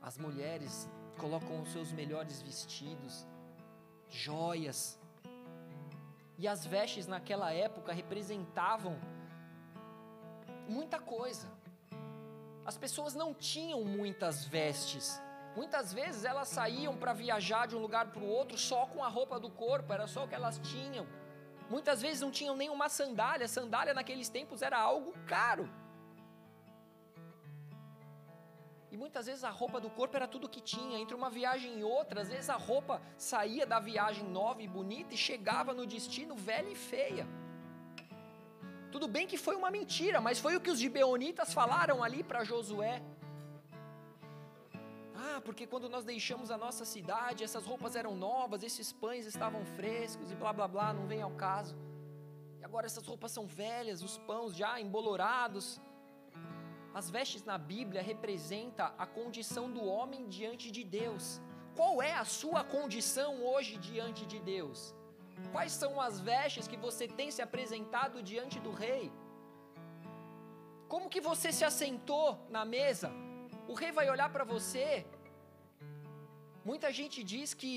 [0.00, 3.26] As mulheres colocam os seus melhores vestidos,
[4.08, 4.98] joias.
[6.38, 8.98] E as vestes naquela época representavam
[10.68, 11.59] muita coisa.
[12.70, 15.20] As pessoas não tinham muitas vestes.
[15.56, 19.08] Muitas vezes elas saíam para viajar de um lugar para o outro só com a
[19.08, 21.04] roupa do corpo, era só o que elas tinham.
[21.68, 25.68] Muitas vezes não tinham nenhuma sandália, sandália naqueles tempos era algo caro.
[28.92, 31.00] E muitas vezes a roupa do corpo era tudo que tinha.
[31.00, 35.12] Entre uma viagem e outra, às vezes a roupa saía da viagem nova e bonita
[35.12, 37.26] e chegava no destino velha e feia.
[38.92, 42.42] Tudo bem que foi uma mentira, mas foi o que os gibeonitas falaram ali para
[42.42, 43.02] Josué.
[45.14, 49.64] Ah, porque quando nós deixamos a nossa cidade, essas roupas eram novas, esses pães estavam
[49.76, 51.76] frescos e blá blá blá, não vem ao caso.
[52.58, 55.80] E agora essas roupas são velhas, os pães já embolorados.
[56.92, 61.40] As vestes na Bíblia representa a condição do homem diante de Deus.
[61.76, 64.94] Qual é a sua condição hoje diante de Deus?
[65.52, 69.12] Quais são as vestes que você tem se apresentado diante do rei?
[70.92, 73.10] Como que você se assentou na mesa?
[73.68, 75.06] O rei vai olhar para você.
[76.64, 77.72] Muita gente diz que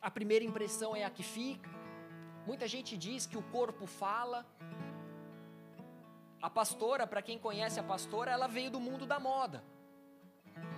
[0.00, 1.70] a primeira impressão é a que fica.
[2.46, 4.46] Muita gente diz que o corpo fala.
[6.40, 9.64] A pastora, para quem conhece a pastora, ela veio do mundo da moda.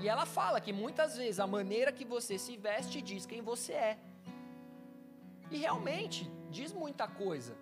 [0.00, 3.72] E ela fala que muitas vezes a maneira que você se veste diz quem você
[3.72, 3.98] é.
[5.50, 7.56] E realmente diz muita coisa.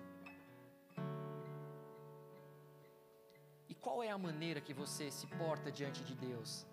[3.68, 6.66] E qual é a maneira que você se porta diante de Deus?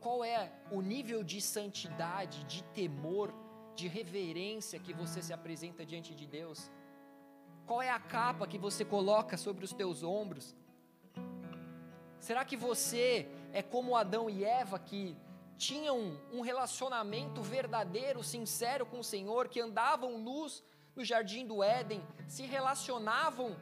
[0.00, 3.32] Qual é o nível de santidade, de temor,
[3.74, 6.70] de reverência que você se apresenta diante de Deus?
[7.66, 10.56] Qual é a capa que você coloca sobre os teus ombros?
[12.18, 15.16] Será que você é como Adão e Eva que
[15.62, 20.60] tinham um relacionamento verdadeiro, sincero com o Senhor, que andavam nus
[20.96, 23.56] no jardim do Éden, se relacionavam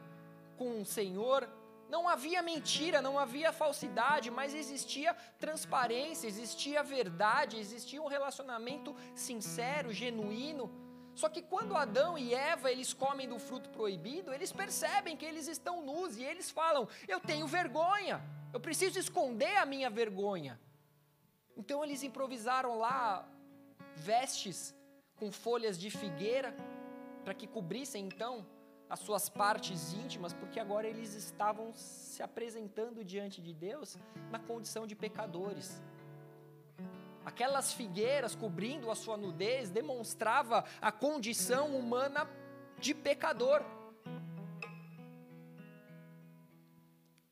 [0.57, 1.47] com o Senhor?
[1.87, 9.93] Não havia mentira, não havia falsidade, mas existia transparência, existia verdade, existia um relacionamento sincero,
[9.93, 10.71] genuíno.
[11.13, 15.47] Só que quando Adão e Eva eles comem do fruto proibido, eles percebem que eles
[15.47, 18.19] estão nus e eles falam: "Eu tenho vergonha.
[18.51, 20.59] Eu preciso esconder a minha vergonha".
[21.61, 23.23] Então eles improvisaram lá
[23.95, 24.75] vestes
[25.15, 26.55] com folhas de figueira
[27.23, 28.43] para que cobrissem então
[28.89, 33.95] as suas partes íntimas, porque agora eles estavam se apresentando diante de Deus
[34.31, 35.79] na condição de pecadores.
[37.23, 42.27] Aquelas figueiras cobrindo a sua nudez demonstrava a condição humana
[42.79, 43.61] de pecador.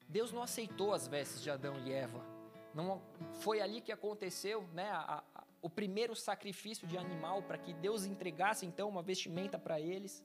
[0.08, 2.29] Deus não aceitou as vestes de Adão e Eva.
[2.74, 3.02] Não
[3.42, 8.06] foi ali que aconteceu, né, a, a, o primeiro sacrifício de animal para que Deus
[8.06, 10.24] entregasse então uma vestimenta para eles.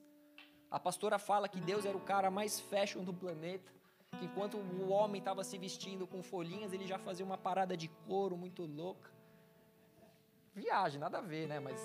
[0.71, 3.73] A pastora fala que Deus era o cara mais fashion do planeta,
[4.19, 7.89] que enquanto o homem estava se vestindo com folhinhas, ele já fazia uma parada de
[8.07, 9.11] couro muito louca.
[10.55, 11.59] Viagem, nada a ver, né?
[11.59, 11.81] Mas.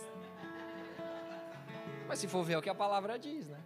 [2.07, 3.58] Mas se for ver o que a palavra diz, né?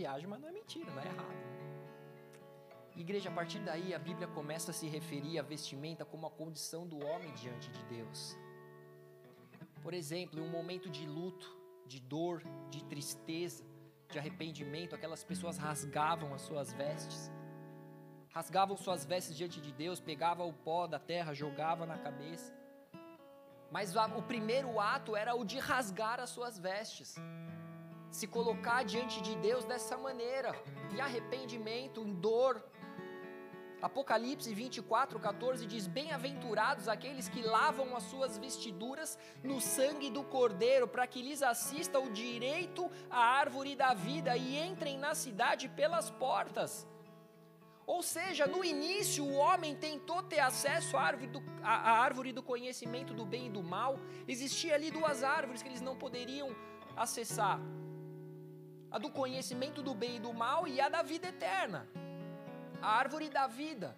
[0.00, 1.42] Viagem, mas não é mentira, não é errado.
[3.04, 6.82] Igreja, a partir daí a Bíblia começa a se referir à vestimenta como a condição
[6.92, 8.20] do homem diante de Deus.
[9.84, 11.48] Por exemplo, em um momento de luto,
[11.92, 12.42] de dor,
[12.74, 13.62] de tristeza,
[14.10, 17.30] de arrependimento, aquelas pessoas rasgavam as suas vestes,
[18.36, 22.50] rasgavam suas vestes diante de Deus, pegavam o pó da terra, jogava na cabeça.
[23.70, 27.16] Mas o primeiro ato era o de rasgar as suas vestes,
[28.16, 30.50] se colocar diante de Deus dessa maneira,
[30.92, 32.62] em arrependimento, em dor,
[33.82, 40.88] Apocalipse 24, 14 diz: Bem-aventurados aqueles que lavam as suas vestiduras no sangue do Cordeiro,
[40.88, 46.10] para que lhes assista o direito à árvore da vida e entrem na cidade pelas
[46.10, 46.88] portas.
[47.86, 52.32] Ou seja, no início o homem tentou ter acesso à árvore, do, à, à árvore
[52.32, 54.00] do conhecimento do bem e do mal.
[54.26, 56.48] Existia ali duas árvores que eles não poderiam
[56.96, 57.60] acessar:
[58.90, 61.86] a do conhecimento do bem e do mal e a da vida eterna
[62.80, 63.96] a árvore da vida.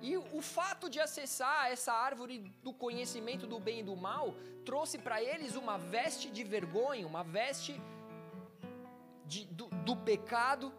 [0.00, 4.98] E o fato de acessar essa árvore do conhecimento do bem e do mal trouxe
[4.98, 7.80] para eles uma veste de vergonha, uma veste
[9.24, 10.72] de, do, do pecado.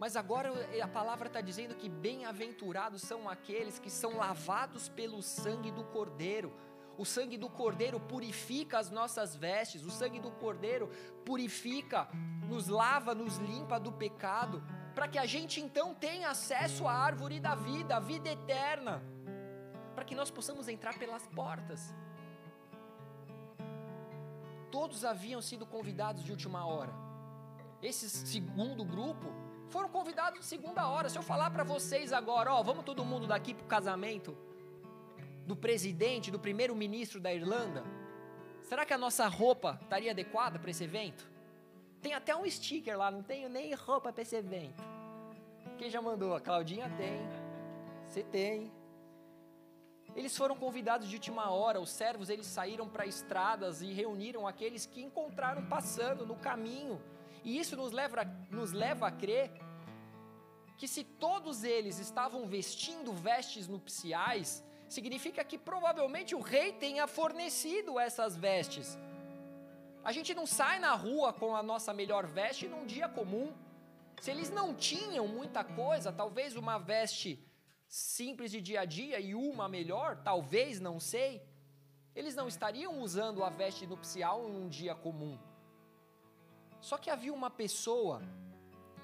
[0.00, 0.50] Mas agora
[0.82, 6.52] a palavra está dizendo que bem-aventurados são aqueles que são lavados pelo sangue do Cordeiro.
[6.96, 10.88] O sangue do Cordeiro purifica as nossas vestes, o sangue do Cordeiro
[11.24, 12.08] purifica,
[12.48, 14.62] nos lava, nos limpa do pecado
[14.94, 19.02] para que a gente então tenha acesso à árvore da vida, a vida eterna,
[19.94, 21.92] para que nós possamos entrar pelas portas.
[24.70, 26.92] Todos haviam sido convidados de última hora.
[27.82, 29.26] Esse segundo grupo
[29.68, 31.08] foram convidados de segunda hora.
[31.08, 34.36] Se eu falar para vocês agora, ó, vamos todo mundo daqui para o casamento
[35.46, 37.84] do presidente, do primeiro-ministro da Irlanda,
[38.62, 41.30] será que a nossa roupa estaria adequada para esse evento?
[42.00, 44.82] Tem até um sticker lá, não tenho nem roupa para esse evento.
[45.78, 46.34] Quem já mandou?
[46.34, 47.20] A Claudinha tem.
[48.06, 48.70] Você tem.
[50.14, 54.86] Eles foram convidados de última hora, os servos eles saíram para estradas e reuniram aqueles
[54.86, 57.02] que encontraram passando no caminho.
[57.42, 59.50] E isso nos leva, nos leva a crer
[60.76, 67.98] que se todos eles estavam vestindo vestes nupciais, significa que provavelmente o rei tenha fornecido
[67.98, 68.98] essas vestes.
[70.04, 73.52] A gente não sai na rua com a nossa melhor veste num dia comum.
[74.20, 77.42] Se eles não tinham muita coisa, talvez uma veste
[77.88, 81.42] simples de dia a dia e uma melhor, talvez, não sei,
[82.14, 85.38] eles não estariam usando a veste nupcial em um dia comum.
[86.80, 88.22] Só que havia uma pessoa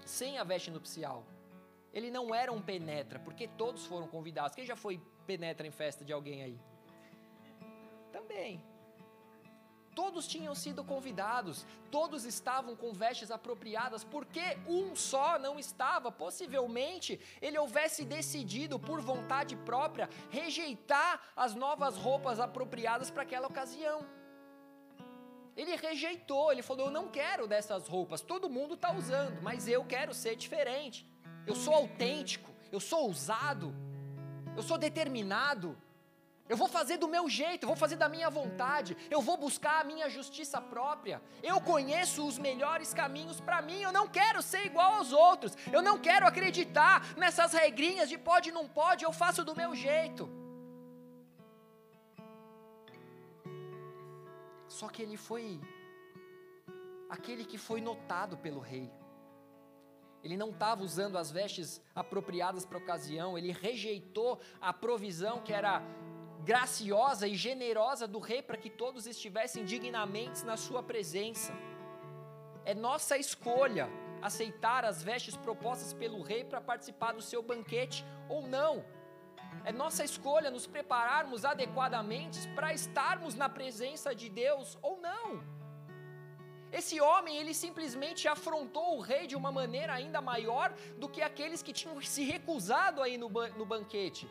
[0.04, 1.24] sem a veste nupcial.
[1.92, 4.54] Ele não era um penetra, porque todos foram convidados.
[4.54, 6.60] Quem já foi penetra em festa de alguém aí?
[8.12, 8.62] Também.
[9.94, 16.12] Todos tinham sido convidados, todos estavam com vestes apropriadas, porque um só não estava.
[16.12, 24.06] Possivelmente ele houvesse decidido, por vontade própria, rejeitar as novas roupas apropriadas para aquela ocasião.
[25.56, 29.84] Ele rejeitou, ele falou: Eu não quero dessas roupas, todo mundo está usando, mas eu
[29.84, 31.06] quero ser diferente.
[31.46, 33.74] Eu sou autêntico, eu sou ousado,
[34.56, 35.76] eu sou determinado.
[36.48, 39.80] Eu vou fazer do meu jeito, eu vou fazer da minha vontade, eu vou buscar
[39.80, 41.22] a minha justiça própria.
[41.44, 45.56] Eu conheço os melhores caminhos para mim, eu não quero ser igual aos outros.
[45.72, 50.28] Eu não quero acreditar nessas regrinhas de pode não pode, eu faço do meu jeito.
[54.66, 55.60] Só que ele foi
[57.08, 58.90] aquele que foi notado pelo rei.
[60.22, 65.52] Ele não estava usando as vestes apropriadas para a ocasião, ele rejeitou a provisão que
[65.52, 65.82] era
[66.44, 71.52] graciosa e generosa do rei para que todos estivessem dignamente na sua presença.
[72.64, 73.88] É nossa escolha
[74.22, 78.84] aceitar as vestes propostas pelo rei para participar do seu banquete ou não.
[79.64, 85.59] É nossa escolha nos prepararmos adequadamente para estarmos na presença de Deus ou não.
[86.72, 91.62] Esse homem, ele simplesmente afrontou o rei de uma maneira ainda maior do que aqueles
[91.62, 94.28] que tinham se recusado aí no, no banquete.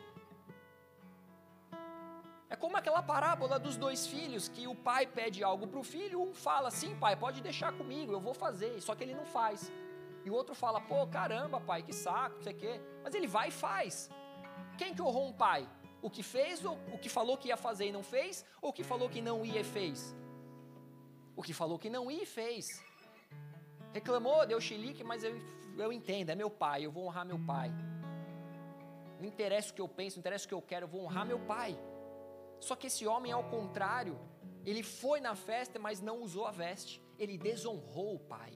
[2.48, 6.20] É como aquela parábola dos dois filhos que o pai pede algo para o filho,
[6.20, 9.70] um fala sim, pai, pode deixar comigo, eu vou fazer, só que ele não faz.
[10.24, 12.80] E o outro fala, pô, caramba, pai, que saco, não sei o quê.
[13.04, 14.10] Mas ele vai e faz.
[14.76, 15.68] Quem que honrou um pai?
[16.02, 18.72] O que fez, ou o que falou que ia fazer e não fez, ou o
[18.72, 20.14] que falou que não ia e fez?
[21.40, 22.66] O que falou que não ia e fez.
[23.94, 25.34] Reclamou, deu chilique, mas eu,
[25.78, 27.72] eu entendo, é meu pai, eu vou honrar meu pai.
[29.18, 31.24] Não interessa o que eu penso, não interessa o que eu quero, eu vou honrar
[31.24, 31.80] meu pai.
[32.60, 34.20] Só que esse homem, ao contrário,
[34.66, 37.00] ele foi na festa, mas não usou a veste.
[37.18, 38.52] Ele desonrou o pai.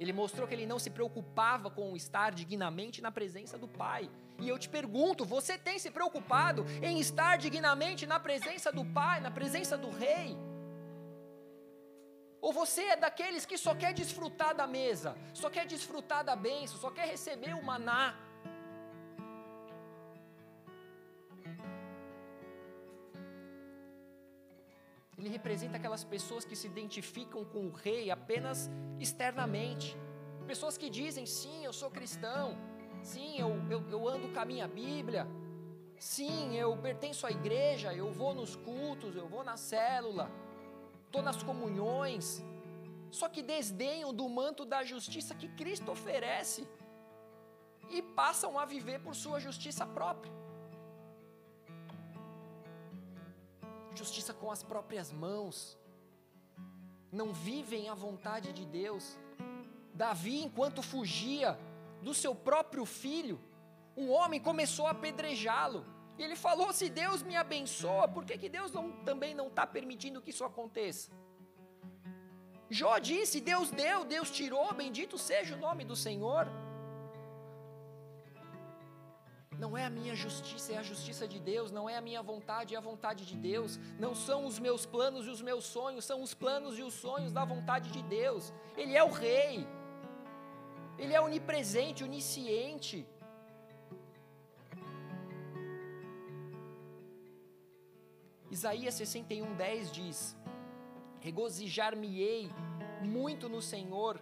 [0.00, 4.10] Ele mostrou que ele não se preocupava com estar dignamente na presença do pai.
[4.40, 9.20] E eu te pergunto: você tem se preocupado em estar dignamente na presença do pai,
[9.20, 10.34] na presença do rei?
[12.46, 16.76] Ou você é daqueles que só quer desfrutar da mesa, só quer desfrutar da bênção,
[16.76, 18.16] só quer receber o maná?
[25.16, 28.68] Ele representa aquelas pessoas que se identificam com o rei apenas
[28.98, 29.96] externamente.
[30.44, 32.58] Pessoas que dizem, sim, eu sou cristão,
[33.04, 35.28] sim, eu, eu, eu ando com a minha Bíblia,
[35.96, 40.28] sim, eu pertenço à igreja, eu vou nos cultos, eu vou na célula,
[41.12, 42.42] estou nas comunhões,
[43.10, 46.66] só que desdenham do manto da justiça que Cristo oferece
[47.90, 50.32] e passam a viver por sua justiça própria.
[53.94, 55.78] justiça com as próprias mãos,
[57.10, 59.18] não vivem a vontade de Deus.
[59.94, 61.58] Davi, enquanto fugia
[62.00, 63.38] do seu próprio filho,
[63.96, 65.84] um homem começou a apedrejá-lo.
[66.22, 69.66] E ele falou: Se Deus me abençoa, por que, que Deus não, também não está
[69.66, 71.10] permitindo que isso aconteça?
[72.70, 76.44] Jó disse: Deus deu, Deus tirou, bendito seja o nome do Senhor.
[79.62, 81.72] Não é a minha justiça, é a justiça de Deus.
[81.78, 83.76] Não é a minha vontade, é a vontade de Deus.
[83.98, 87.32] Não são os meus planos e os meus sonhos, são os planos e os sonhos
[87.32, 88.52] da vontade de Deus.
[88.76, 89.66] Ele é o Rei.
[91.00, 93.08] Ele é onipresente, onisciente.
[98.52, 100.36] Isaías 61, 10 diz:
[101.20, 102.50] Regozijar-me-ei
[103.02, 104.20] muito no Senhor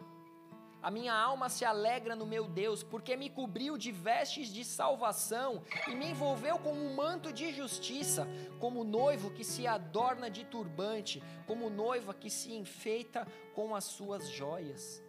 [0.82, 5.62] a minha alma se alegra no meu Deus, porque me cobriu de vestes de salvação
[5.86, 8.26] e me envolveu com um manto de justiça,
[8.58, 14.30] como noivo que se adorna de turbante, como noiva que se enfeita com as suas
[14.30, 15.02] joias.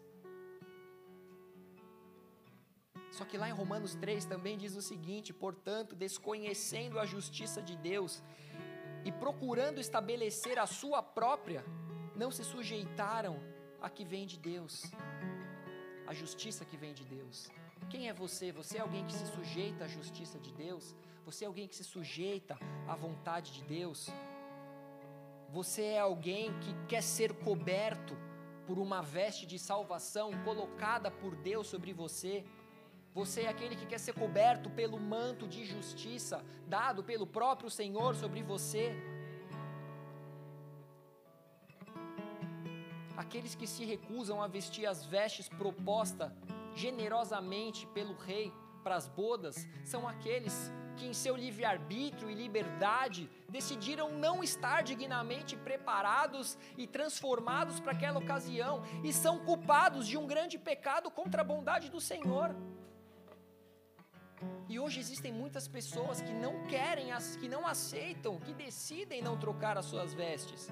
[3.09, 7.78] Só que lá em Romanos 3 também diz o seguinte: portanto, desconhecendo a justiça de
[7.78, 8.22] Deus
[9.03, 11.63] e procurando estabelecer a sua própria,
[12.15, 13.39] não se sujeitaram
[13.81, 14.83] a que vem de Deus,
[16.05, 17.49] a justiça que vem de Deus.
[17.89, 18.51] Quem é você?
[18.51, 20.95] Você é alguém que se sujeita à justiça de Deus?
[21.25, 24.09] Você é alguém que se sujeita à vontade de Deus?
[25.49, 28.15] Você é alguém que quer ser coberto
[28.65, 32.45] por uma veste de salvação colocada por Deus sobre você?
[33.14, 38.16] Você é aquele que quer ser coberto pelo manto de justiça dado pelo próprio Senhor
[38.16, 38.95] sobre você?
[43.18, 46.32] Aqueles que se recusam a vestir as vestes propostas
[46.74, 48.51] generosamente pelo rei
[48.82, 55.57] para as bodas são aqueles que, em seu livre-arbítrio e liberdade, decidiram não estar dignamente
[55.57, 61.45] preparados e transformados para aquela ocasião e são culpados de um grande pecado contra a
[61.45, 62.55] bondade do Senhor.
[64.67, 67.07] E hoje existem muitas pessoas que não querem,
[67.39, 70.69] que não aceitam, que decidem não trocar as suas vestes.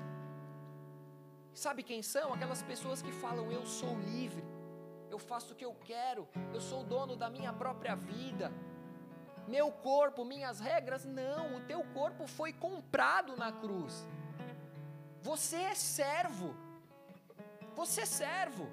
[1.54, 2.34] Sabe quem são?
[2.34, 4.44] Aquelas pessoas que falam: Eu sou livre,
[5.10, 8.52] eu faço o que eu quero, eu sou dono da minha própria vida,
[9.48, 11.06] meu corpo, minhas regras.
[11.06, 14.08] Não, o teu corpo foi comprado na cruz.
[15.22, 16.56] Você é servo.
[17.76, 18.70] Você é servo.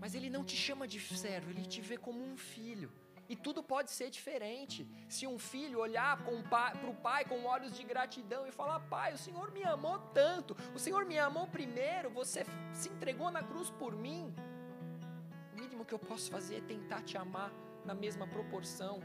[0.00, 2.92] Mas ele não te chama de servo, ele te vê como um filho.
[3.28, 4.86] E tudo pode ser diferente.
[5.08, 9.18] Se um filho olhar para o pai com olhos de gratidão e falar: Pai, o
[9.18, 13.96] Senhor me amou tanto, o Senhor me amou primeiro, você se entregou na cruz por
[13.96, 14.32] mim.
[15.52, 17.52] O mínimo que eu posso fazer é tentar te amar
[17.84, 19.00] na mesma proporção.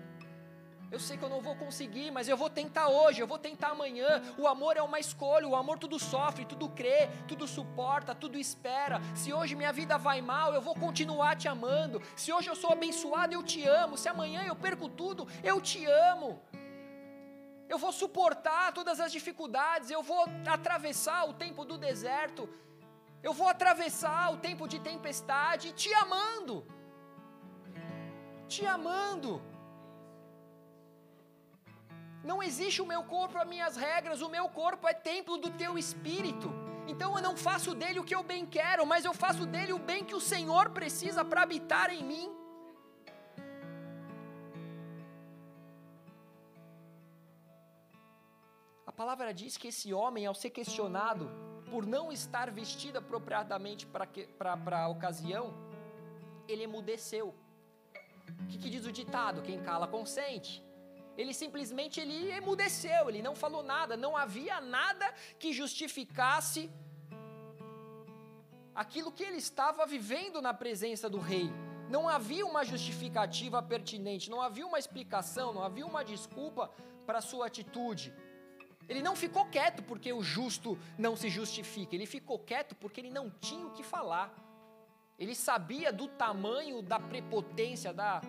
[0.91, 3.69] Eu sei que eu não vou conseguir, mas eu vou tentar hoje, eu vou tentar
[3.69, 4.21] amanhã.
[4.37, 8.99] O amor é uma escolha, o amor tudo sofre, tudo crê, tudo suporta, tudo espera.
[9.15, 12.01] Se hoje minha vida vai mal, eu vou continuar te amando.
[12.13, 13.97] Se hoje eu sou abençoado, eu te amo.
[13.97, 16.41] Se amanhã eu perco tudo, eu te amo.
[17.69, 22.49] Eu vou suportar todas as dificuldades, eu vou atravessar o tempo do deserto.
[23.23, 26.65] Eu vou atravessar o tempo de tempestade te amando.
[28.49, 29.41] Te amando.
[32.23, 35.77] Não existe o meu corpo, as minhas regras, o meu corpo é templo do teu
[35.77, 36.49] espírito.
[36.87, 39.79] Então eu não faço dele o que eu bem quero, mas eu faço dele o
[39.79, 42.29] bem que o Senhor precisa para habitar em mim.
[48.85, 51.31] A palavra diz que esse homem, ao ser questionado
[51.71, 55.53] por não estar vestido apropriadamente para a ocasião,
[56.47, 57.33] ele emudeceu.
[58.43, 59.41] O que, que diz o ditado?
[59.41, 60.63] Quem cala consente
[61.17, 66.69] ele simplesmente ele emudeceu, ele não falou nada, não havia nada que justificasse
[68.73, 71.51] aquilo que ele estava vivendo na presença do rei.
[71.89, 76.71] Não havia uma justificativa pertinente, não havia uma explicação, não havia uma desculpa
[77.05, 78.13] para sua atitude.
[78.87, 83.09] Ele não ficou quieto porque o justo não se justifica, ele ficou quieto porque ele
[83.09, 84.33] não tinha o que falar.
[85.19, 88.21] Ele sabia do tamanho da prepotência, da,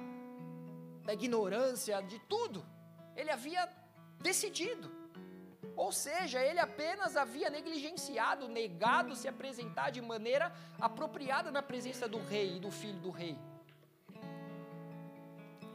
[1.04, 2.64] da ignorância, de tudo.
[3.16, 3.68] Ele havia
[4.20, 4.90] decidido.
[5.74, 12.18] Ou seja, ele apenas havia negligenciado, negado se apresentar de maneira apropriada na presença do
[12.18, 13.38] rei e do filho do rei.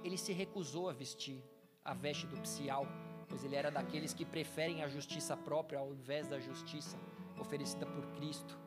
[0.04, 1.44] Ele se recusou a vestir
[1.84, 2.86] a veste do psial,
[3.28, 6.98] pois ele era daqueles que preferem a justiça própria ao invés da justiça
[7.40, 8.58] oferecida por Cristo.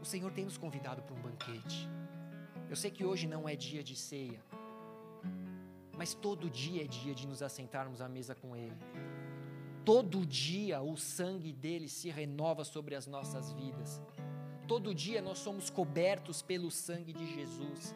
[0.00, 1.88] O Senhor tem nos convidado para um banquete.
[2.70, 4.40] Eu sei que hoje não é dia de ceia,
[5.92, 8.78] mas todo dia é dia de nos assentarmos à mesa com Ele.
[9.84, 14.00] Todo dia o sangue dele se renova sobre as nossas vidas.
[14.68, 17.92] Todo dia nós somos cobertos pelo sangue de Jesus.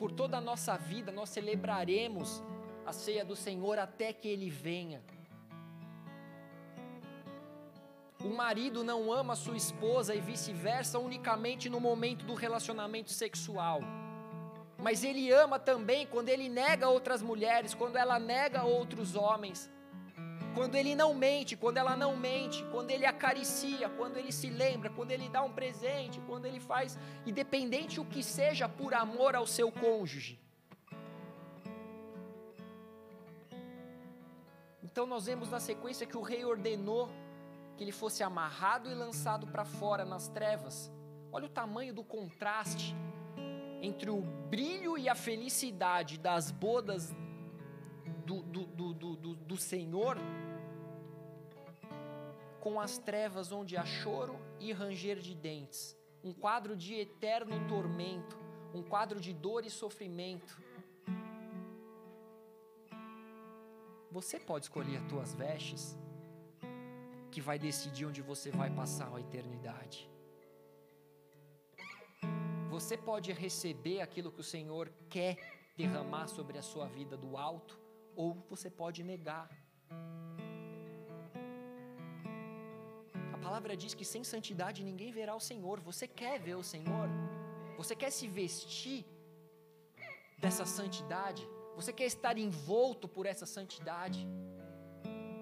[0.00, 2.42] Por toda a nossa vida nós celebraremos
[2.84, 5.00] a ceia do Senhor até que Ele venha.
[8.24, 13.80] O marido não ama sua esposa e vice-versa unicamente no momento do relacionamento sexual
[14.84, 19.70] mas ele ama também quando ele nega outras mulheres, quando ela nega outros homens,
[20.54, 24.90] quando ele não mente, quando ela não mente, quando ele acaricia, quando ele se lembra,
[24.90, 29.46] quando ele dá um presente, quando ele faz, independente o que seja, por amor ao
[29.46, 30.38] seu cônjuge.
[34.82, 37.10] Então nós vemos na sequência que o rei ordenou
[37.76, 40.92] que ele fosse amarrado e lançado para fora nas trevas.
[41.32, 42.94] Olha o tamanho do contraste
[43.82, 47.14] entre o brilho e a felicidade das bodas
[48.24, 50.16] do, do, do, do, do Senhor
[52.60, 55.94] com as trevas onde há choro e ranger de dentes.
[56.22, 58.38] um quadro de eterno tormento,
[58.72, 60.58] um quadro de dor e sofrimento.
[64.10, 65.98] Você pode escolher as tuas vestes,
[67.34, 69.98] que vai decidir onde você vai passar a eternidade.
[72.74, 75.32] Você pode receber aquilo que o Senhor quer
[75.80, 77.74] derramar sobre a sua vida do alto,
[78.14, 79.46] ou você pode negar.
[83.32, 85.80] A palavra diz que sem santidade ninguém verá o Senhor.
[85.90, 87.08] Você quer ver o Senhor?
[87.76, 89.04] Você quer se vestir
[90.38, 91.42] dessa santidade?
[91.74, 94.20] Você quer estar envolto por essa santidade?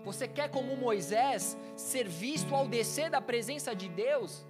[0.05, 4.45] Você quer, como Moisés, ser visto ao descer da presença de Deus?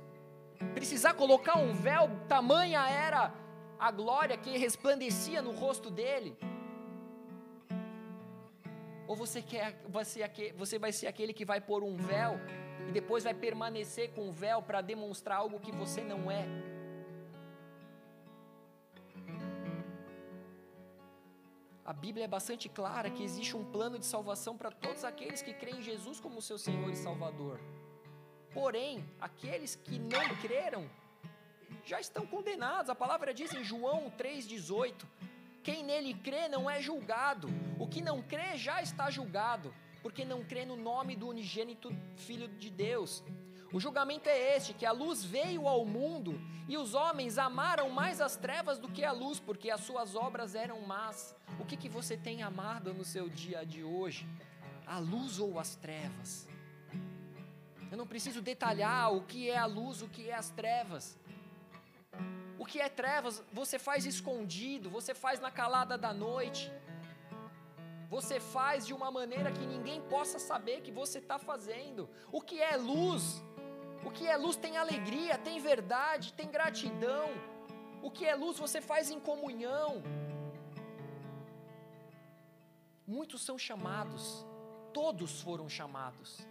[0.75, 3.33] Precisar colocar um véu, tamanha era
[3.79, 6.37] a glória que resplandecia no rosto dele?
[9.07, 9.83] Ou você, quer,
[10.57, 12.41] você vai ser aquele que vai pôr um véu
[12.89, 16.47] e depois vai permanecer com o véu para demonstrar algo que você não é?
[21.85, 25.53] A Bíblia é bastante clara que existe um plano de salvação para todos aqueles que
[25.53, 27.59] creem em Jesus como seu Senhor e Salvador.
[28.55, 30.89] Porém, aqueles que não creram
[31.85, 32.89] já estão condenados.
[32.89, 35.05] A palavra diz em João 3,18:
[35.65, 37.49] Quem nele crê não é julgado,
[37.81, 42.47] o que não crê já está julgado, porque não crê no nome do unigênito Filho
[42.47, 43.25] de Deus.
[43.73, 48.21] O julgamento é este: que a luz veio ao mundo e os homens amaram mais
[48.21, 51.35] as trevas do que a luz, porque as suas obras eram más.
[51.59, 54.29] O que, que você tem amado no seu dia de hoje?
[54.87, 56.47] A luz ou as trevas?
[57.91, 61.19] Eu não preciso detalhar o que é a luz, o que é as trevas.
[62.59, 66.73] O que é trevas, você faz escondido, você faz na calada da noite.
[68.09, 72.09] Você faz de uma maneira que ninguém possa saber que você está fazendo.
[72.31, 73.43] O que é luz?
[74.05, 77.31] O que é luz tem alegria, tem verdade, tem gratidão.
[78.03, 80.03] O que é luz você faz em comunhão.
[83.07, 84.45] Muitos são chamados,
[84.93, 86.47] todos foram chamados.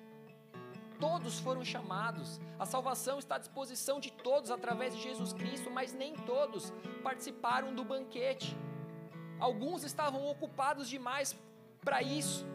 [0.99, 2.39] Todos foram chamados.
[2.59, 6.71] A salvação está à disposição de todos através de Jesus Cristo, mas nem todos
[7.01, 8.55] participaram do banquete.
[9.39, 11.35] Alguns estavam ocupados demais
[11.83, 12.45] para isso.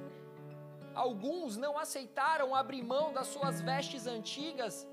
[0.97, 4.88] Alguns não aceitaram abrir mão das suas vestes antigas.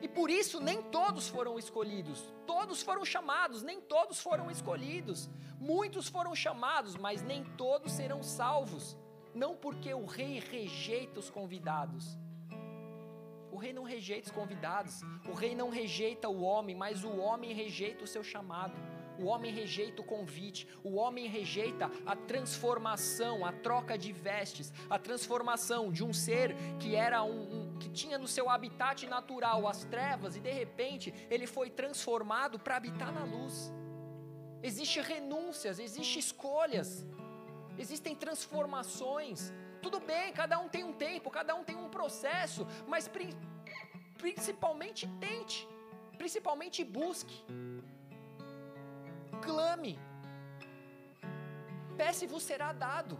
[0.00, 2.32] E por isso nem todos foram escolhidos.
[2.46, 5.28] Todos foram chamados, nem todos foram escolhidos.
[5.60, 8.96] Muitos foram chamados, mas nem todos serão salvos.
[9.34, 12.16] Não porque o rei rejeita os convidados.
[13.52, 15.02] O rei não rejeita os convidados.
[15.28, 18.74] O rei não rejeita o homem, mas o homem rejeita o seu chamado.
[19.18, 24.98] O homem rejeita o convite, o homem rejeita a transformação, a troca de vestes, a
[24.98, 29.84] transformação de um ser que era um, um que tinha no seu habitat natural as
[29.84, 33.72] trevas e de repente ele foi transformado para habitar na luz.
[34.62, 37.06] Existem renúncias, existem escolhas,
[37.78, 39.52] existem transformações.
[39.82, 43.10] Tudo bem, cada um tem um tempo, cada um tem um processo, mas
[44.16, 45.68] principalmente tente,
[46.16, 47.44] principalmente busque
[49.46, 49.98] clame.
[51.96, 53.18] Peça e vos será dado.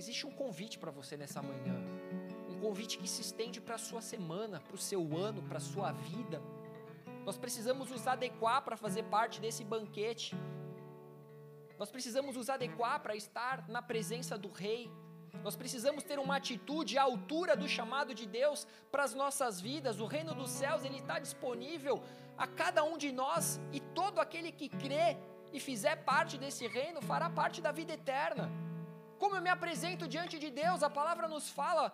[0.00, 1.76] Existe um convite para você nessa manhã.
[2.48, 5.66] Um convite que se estende para a sua semana, para o seu ano, para a
[5.72, 6.40] sua vida.
[7.26, 10.36] Nós precisamos nos adequar para fazer parte desse banquete.
[11.78, 14.90] Nós precisamos nos adequar para estar na presença do Rei.
[15.44, 20.00] Nós precisamos ter uma atitude à altura do chamado de Deus para as nossas vidas.
[20.00, 22.02] O reino dos céus ele está disponível
[22.38, 25.08] a cada um de nós e todo aquele que crê
[25.52, 28.46] e fizer parte desse reino fará parte da vida eterna.
[29.18, 31.84] Como eu me apresento diante de Deus, a palavra nos fala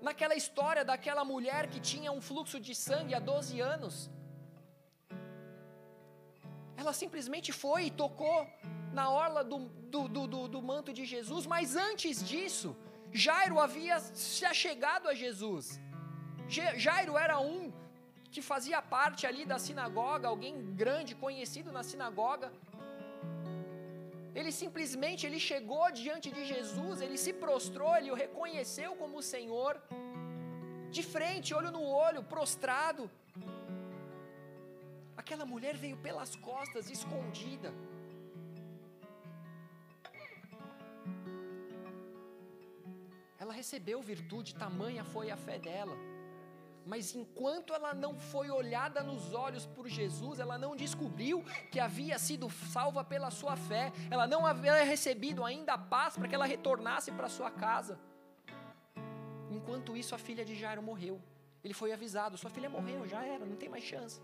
[0.00, 4.10] naquela história daquela mulher que tinha um fluxo de sangue há 12 anos.
[6.76, 8.38] Ela simplesmente foi e tocou
[8.92, 9.58] na orla do,
[9.94, 12.76] do, do, do, manto de Jesus, mas antes disso,
[13.12, 15.80] Jairo havia se achegado a Jesus.
[16.86, 17.72] Jairo era um
[18.38, 22.48] que fazia parte ali da sinagoga, alguém grande, conhecido na sinagoga.
[24.38, 29.26] Ele simplesmente ele chegou diante de Jesus, ele se prostrou, ele o reconheceu como o
[29.34, 29.72] Senhor,
[30.96, 33.10] de frente, olho no olho, prostrado.
[35.22, 37.72] Aquela mulher veio pelas costas, escondida.
[43.42, 45.98] Ela recebeu virtude, tamanha foi a fé dela.
[46.88, 52.18] Mas enquanto ela não foi olhada nos olhos por Jesus, ela não descobriu que havia
[52.18, 56.46] sido salva pela sua fé, ela não havia recebido ainda a paz para que ela
[56.46, 58.00] retornasse para sua casa.
[59.50, 61.20] Enquanto isso, a filha de Jairo morreu.
[61.62, 64.22] Ele foi avisado: sua filha morreu, já era, não tem mais chance.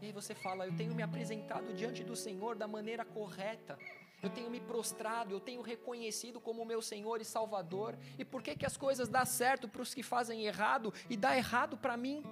[0.00, 3.76] E aí você fala: eu tenho me apresentado diante do Senhor da maneira correta.
[4.22, 7.96] Eu tenho me prostrado, eu tenho reconhecido como meu Senhor e Salvador.
[8.18, 11.36] E por que que as coisas dão certo para os que fazem errado e dá
[11.36, 12.22] errado para mim?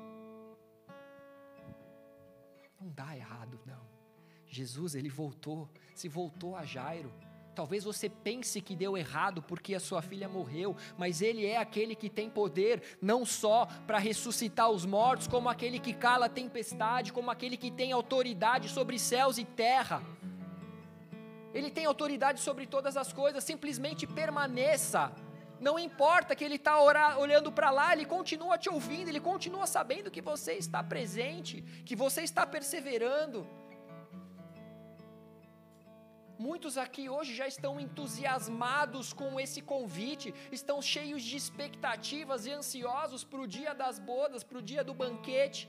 [2.80, 3.86] Não dá errado, não.
[4.47, 7.12] Jesus, ele voltou, se voltou a Jairo.
[7.55, 11.97] Talvez você pense que deu errado porque a sua filha morreu, mas ele é aquele
[11.97, 17.12] que tem poder não só para ressuscitar os mortos, como aquele que cala a tempestade,
[17.12, 20.01] como aquele que tem autoridade sobre céus e terra.
[21.55, 25.12] Ele tem autoridade sobre todas as coisas, simplesmente permaneça.
[25.61, 26.80] Não importa que ele está
[27.18, 31.96] olhando para lá, ele continua te ouvindo, ele continua sabendo que você está presente, que
[31.96, 33.46] você está perseverando.
[36.38, 43.24] Muitos aqui hoje já estão entusiasmados com esse convite, estão cheios de expectativas e ansiosos
[43.24, 45.68] para o dia das bodas, para o dia do banquete.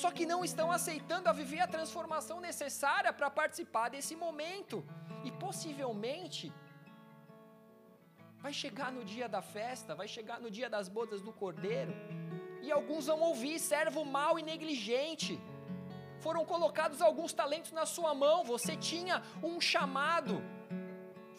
[0.00, 4.76] Só que não estão aceitando a viver a transformação necessária para participar desse momento.
[5.26, 6.52] E possivelmente
[8.44, 11.92] vai chegar no dia da festa, vai chegar no dia das bodas do cordeiro,
[12.64, 15.34] e alguns vão ouvir servo mau e negligente
[16.24, 20.42] foram colocados alguns talentos na sua mão, você tinha um chamado.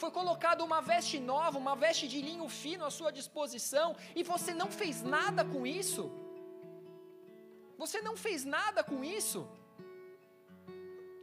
[0.02, 4.54] Foi colocado uma veste nova, uma veste de linho fino à sua disposição, e você
[4.54, 6.04] não fez nada com isso.
[7.78, 9.48] Você não fez nada com isso.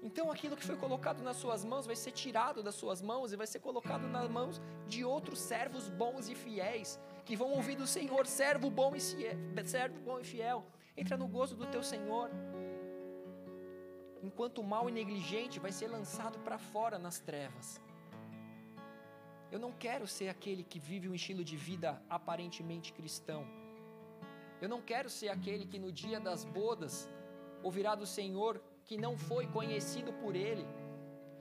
[0.02, 3.36] Então aquilo que foi colocado nas suas mãos vai ser tirado das suas mãos e
[3.36, 7.86] vai ser colocado nas mãos de outros servos bons e fiéis, que vão ouvir do
[7.86, 10.66] Senhor, servo bom e fiel, servo bom e fiel.
[10.96, 12.28] Entra no gozo do teu Senhor
[14.22, 17.80] enquanto o mal e negligente vai ser lançado para fora nas trevas.
[19.50, 23.46] Eu não quero ser aquele que vive um estilo de vida aparentemente cristão.
[24.62, 27.10] Eu não quero ser aquele que no dia das bodas
[27.64, 30.64] ouvirá do Senhor que não foi conhecido por Ele.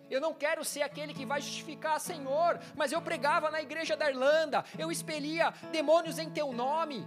[0.10, 4.10] Eu não quero ser aquele que vai justificar, Senhor, mas eu pregava na igreja da
[4.10, 7.06] Irlanda, eu expelia demônios em Teu nome,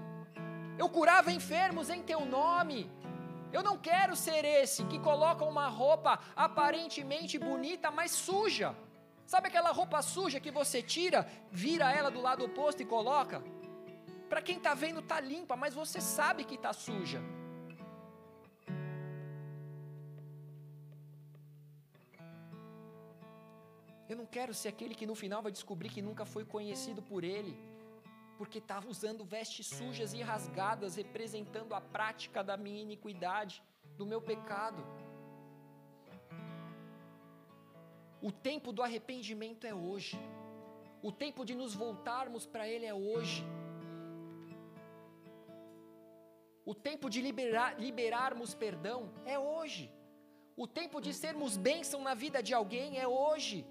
[0.79, 2.89] eu curava enfermos em Teu nome,
[3.53, 8.73] eu não quero ser esse que coloca uma roupa aparentemente bonita, mas suja.
[9.27, 13.43] Sabe aquela roupa suja que você tira, vira ela do lado oposto e coloca?
[14.35, 17.21] Para quem está vendo, está limpa, mas você sabe que está suja.
[24.09, 27.23] Eu não quero ser aquele que no final vai descobrir que nunca foi conhecido por
[27.23, 27.57] Ele
[28.37, 33.63] porque estava usando vestes sujas e rasgadas, representando a prática da minha iniquidade,
[33.97, 34.85] do meu pecado.
[38.21, 40.19] O tempo do arrependimento é hoje.
[41.01, 43.45] O tempo de nos voltarmos para Ele é hoje.
[46.65, 49.93] O tempo de liberar, liberarmos perdão é hoje.
[50.57, 53.67] O tempo de sermos bênção na vida de alguém é hoje.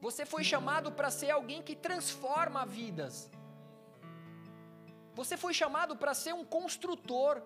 [0.00, 3.30] Você foi chamado para ser alguém que transforma vidas.
[5.14, 7.42] Você foi chamado para ser um construtor.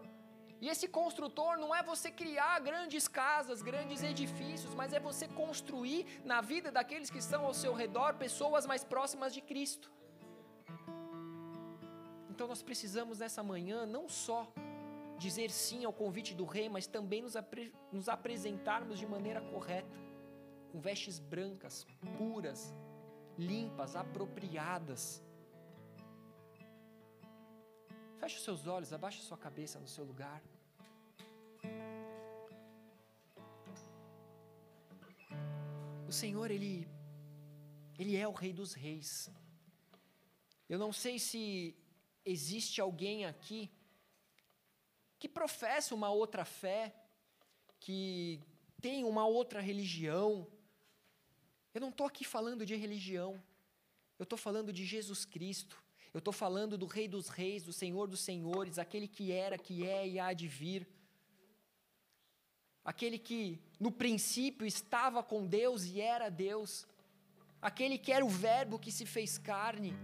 [0.60, 6.20] E esse construtor não é você criar grandes casas, grandes edifícios, mas é você construir
[6.24, 9.90] na vida daqueles que estão ao seu redor pessoas mais próximas de Cristo.
[12.30, 14.52] Então nós precisamos nessa manhã não só
[15.22, 19.96] dizer sim ao convite do rei, mas também nos, apre nos apresentarmos de maneira correta,
[20.70, 21.86] com vestes brancas,
[22.18, 22.74] puras,
[23.38, 25.22] limpas, apropriadas
[28.22, 30.40] Feche os seus olhos, abaixe sua cabeça no seu lugar.
[36.06, 36.86] O Senhor, Ele,
[37.98, 39.28] Ele é o Rei dos Reis.
[40.68, 41.76] Eu não sei se
[42.24, 43.68] existe alguém aqui
[45.22, 46.92] que professa uma outra fé,
[47.78, 48.40] que
[48.80, 50.48] tem uma outra religião.
[51.72, 53.40] Eu não estou aqui falando de religião,
[54.18, 55.80] eu estou falando de Jesus Cristo.
[56.12, 59.86] Eu estou falando do Rei dos Reis, do Senhor dos Senhores, aquele que era, que
[59.86, 60.88] é e há de vir.
[62.84, 66.84] Aquele que no princípio estava com Deus e era Deus.
[67.62, 69.94] Aquele que era o Verbo que se fez carne.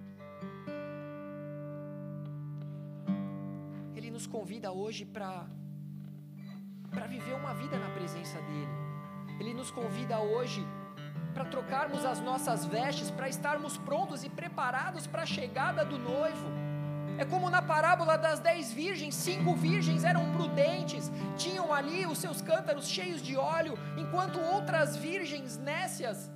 [4.18, 5.46] Nos convida hoje para
[6.90, 8.74] para viver uma vida na presença dele.
[9.38, 10.60] Ele nos convida hoje
[11.32, 16.48] para trocarmos as nossas vestes, para estarmos prontos e preparados para a chegada do noivo.
[17.16, 22.42] É como na parábola das dez virgens: cinco virgens eram prudentes, tinham ali os seus
[22.42, 26.28] cântaros cheios de óleo, enquanto outras virgens nécias,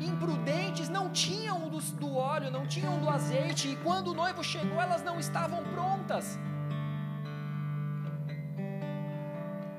[0.00, 4.80] imprudentes, não tinham do, do óleo não tinham do azeite, e quando o noivo chegou,
[4.80, 6.38] elas não estavam prontas.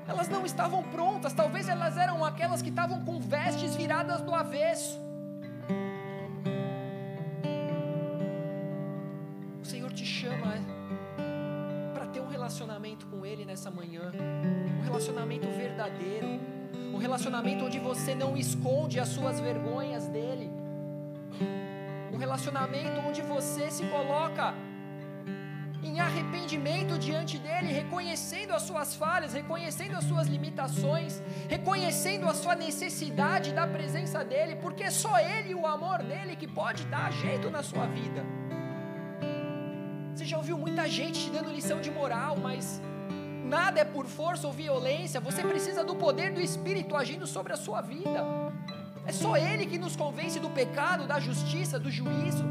[0.06, 4.98] Elas não estavam prontas, talvez elas eram aquelas que estavam com vestes viradas do avesso.
[9.60, 10.54] O Senhor te chama
[11.92, 14.10] para ter um relacionamento com Ele nessa manhã,
[14.78, 16.40] um relacionamento verdadeiro,
[16.98, 20.50] um relacionamento onde você não esconde as suas vergonhas dele,
[22.12, 24.52] um relacionamento onde você se coloca
[25.80, 32.56] em arrependimento diante dele, reconhecendo as suas falhas, reconhecendo as suas limitações, reconhecendo a sua
[32.56, 37.48] necessidade da presença dele, porque é só ele o amor dele que pode dar jeito
[37.48, 38.26] na sua vida.
[40.12, 42.82] Você já ouviu muita gente te dando lição de moral, mas
[43.48, 47.56] nada é por força ou violência, você precisa do poder do Espírito agindo sobre a
[47.56, 48.24] sua vida.
[49.06, 52.44] É só Ele que nos convence do pecado, da justiça, do juízo.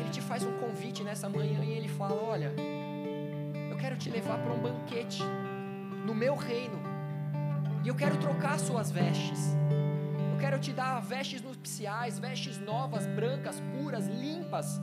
[0.00, 2.52] Ele te faz um convite nessa manhã e ele fala: Olha,
[3.70, 5.22] eu quero te levar para um banquete
[6.04, 6.78] no meu reino,
[7.84, 9.54] e eu quero trocar suas vestes.
[10.32, 14.80] Eu quero te dar vestes nupciais, vestes novas, brancas, puras, limpas.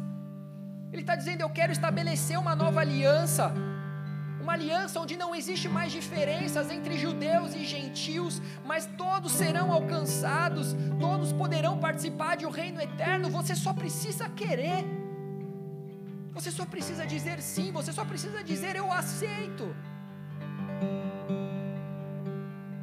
[0.91, 3.53] Ele está dizendo: Eu quero estabelecer uma nova aliança
[4.49, 10.75] uma aliança onde não existe mais diferenças entre judeus e gentios, mas todos serão alcançados,
[10.99, 13.29] todos poderão participar de um reino eterno.
[13.29, 14.83] Você só precisa querer,
[16.33, 19.75] você só precisa dizer sim, você só precisa dizer eu aceito.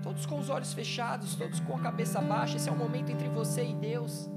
[0.04, 3.28] Todos com os olhos fechados, todos com a cabeça baixa, esse é o momento entre
[3.28, 4.30] você e Deus.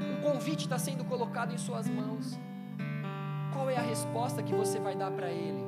[0.00, 2.38] Um convite está sendo colocado em suas mãos.
[3.56, 5.64] Qual é a resposta que você vai dar para Ele?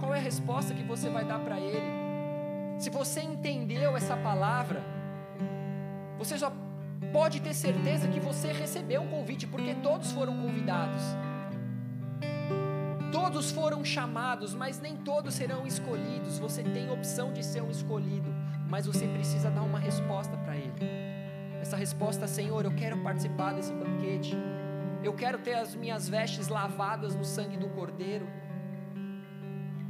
[0.00, 2.80] Qual é a resposta que você vai dar para Ele?
[2.80, 4.82] Se você entendeu essa palavra,
[6.18, 6.52] você só
[7.12, 11.02] pode ter certeza que você recebeu um convite, porque todos foram convidados.
[13.12, 16.40] Todos foram chamados, mas nem todos serão escolhidos.
[16.40, 18.34] Você tem opção de ser um escolhido,
[18.68, 20.72] mas você precisa dar uma resposta para Ele.
[21.60, 24.36] Essa resposta, Senhor, eu quero participar desse banquete.
[25.02, 28.26] Eu quero ter as minhas vestes lavadas no sangue do Cordeiro.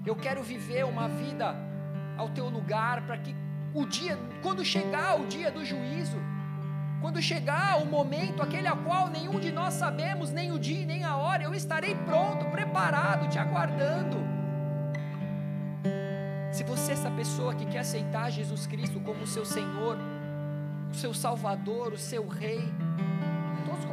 [0.06, 1.54] Eu quero viver uma vida
[2.16, 3.34] ao teu lugar para que
[3.74, 6.18] o dia, quando chegar o dia do juízo,
[7.00, 11.04] quando chegar o momento, aquele a qual nenhum de nós sabemos, nem o dia nem
[11.04, 14.18] a hora, eu estarei pronto, preparado, te aguardando.
[16.52, 19.98] Se você é essa pessoa que quer aceitar Jesus Cristo como o seu Senhor,
[20.90, 22.62] o seu Salvador, o seu Rei,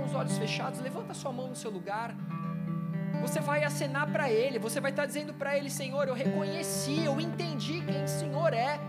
[0.10, 2.16] os olhos fechados, levanta sua mão no seu lugar.
[3.22, 7.20] Você vai acenar para Ele, você vai estar dizendo para Ele: Senhor, eu reconheci, eu
[7.20, 8.80] entendi quem o Senhor é.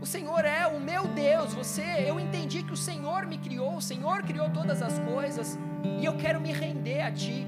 [0.00, 1.54] O Senhor é o meu Deus.
[1.54, 5.58] Você, eu entendi que o Senhor me criou, o Senhor criou todas as coisas,
[6.00, 7.46] e eu quero me render a Ti.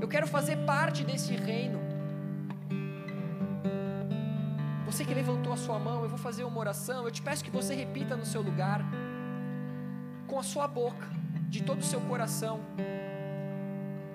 [0.00, 1.80] Eu quero fazer parte desse reino.
[4.86, 7.04] Você que levantou a sua mão, eu vou fazer uma oração.
[7.04, 8.80] Eu te peço que você repita no seu lugar,
[10.28, 11.08] com a sua boca,
[11.48, 12.60] de todo o seu coração.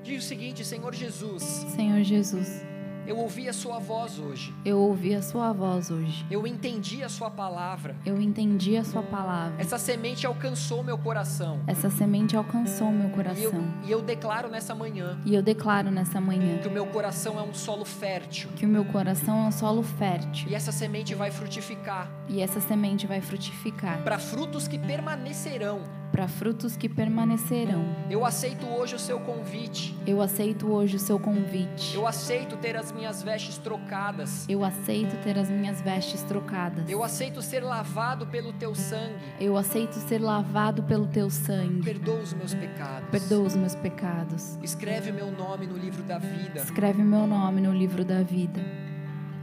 [0.04, 1.44] Diz o seguinte, Senhor Jesus.
[1.44, 2.70] Senhor Jesus.
[3.10, 4.54] Eu ouvi a sua voz hoje.
[4.64, 6.24] Eu ouvi a sua voz hoje.
[6.30, 7.96] Eu entendi a sua palavra.
[8.06, 9.60] Eu entendi a sua palavra.
[9.60, 11.60] Essa semente alcançou meu coração.
[11.66, 13.42] Essa semente alcançou meu coração.
[13.42, 15.20] E eu, e eu declaro nessa manhã.
[15.26, 16.60] E eu declaro nessa manhã.
[16.60, 18.52] Que o meu coração é um solo fértil.
[18.56, 20.48] Que o meu coração é um solo fértil.
[20.48, 22.12] E essa semente vai frutificar.
[22.28, 24.04] E essa semente vai frutificar.
[24.04, 27.86] Para frutos que permanecerão para frutos que permanecerão.
[28.10, 29.96] Eu aceito hoje o seu convite.
[30.06, 31.96] Eu aceito hoje o seu convite.
[31.96, 34.48] Eu aceito ter as minhas vestes trocadas.
[34.50, 36.90] Eu aceito ter as minhas vestes trocadas.
[36.90, 39.16] Eu aceito ser lavado pelo teu sangue.
[39.40, 41.84] Eu aceito ser lavado pelo teu sangue.
[41.84, 43.10] Perdoa os meus pecados.
[43.10, 44.58] Perdoa os meus pecados.
[44.64, 46.60] Escreve meu nome no livro da vida.
[46.60, 48.89] Escreve meu nome no livro da vida.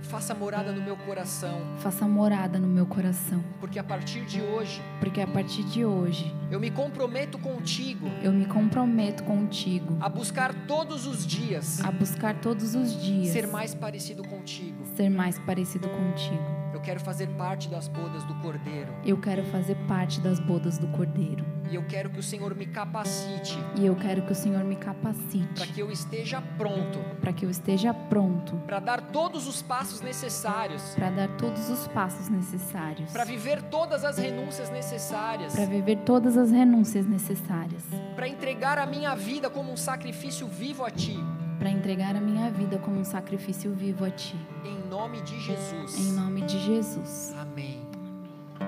[0.03, 1.61] Faça morada no meu coração.
[1.79, 3.43] Faça morada no meu coração.
[3.61, 8.09] Porque a partir de hoje, porque a partir de hoje, eu me comprometo contigo.
[8.23, 11.85] Eu me comprometo contigo a buscar todos os dias.
[11.85, 14.85] A buscar todos os dias ser mais parecido contigo.
[14.97, 16.56] Ser mais parecido contigo.
[16.77, 18.93] Eu quero fazer parte das bodas do Cordeiro.
[19.03, 21.43] Eu quero fazer parte das bodas do Cordeiro.
[21.71, 23.59] E eu quero que o Senhor me capacite.
[23.77, 25.55] E eu quero que o Senhor me capacite.
[25.55, 26.99] Para que eu esteja pronto.
[27.19, 28.57] Para que eu esteja pronto.
[28.67, 30.95] Para dar todos os passos necessários.
[30.95, 33.11] Para dar todos os passos necessários.
[33.11, 35.55] Para viver todas as renúncias necessárias.
[35.55, 37.85] Para viver todas as renúncias necessárias.
[38.15, 41.19] Para entregar a minha vida como um sacrifício vivo a ti.
[41.59, 44.37] Para entregar a minha vida como um sacrifício vivo a ti.
[44.65, 45.99] Em nome de Jesus.
[45.99, 47.35] Em nome de Jesus.
[47.41, 47.81] Amém.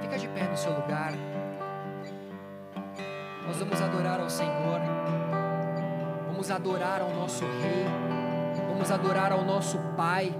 [0.00, 1.12] Fica de pé no seu lugar.
[3.46, 4.80] Nós vamos adorar ao Senhor.
[6.26, 7.84] Vamos adorar ao nosso Rei.
[8.68, 10.34] Vamos adorar ao nosso Pai.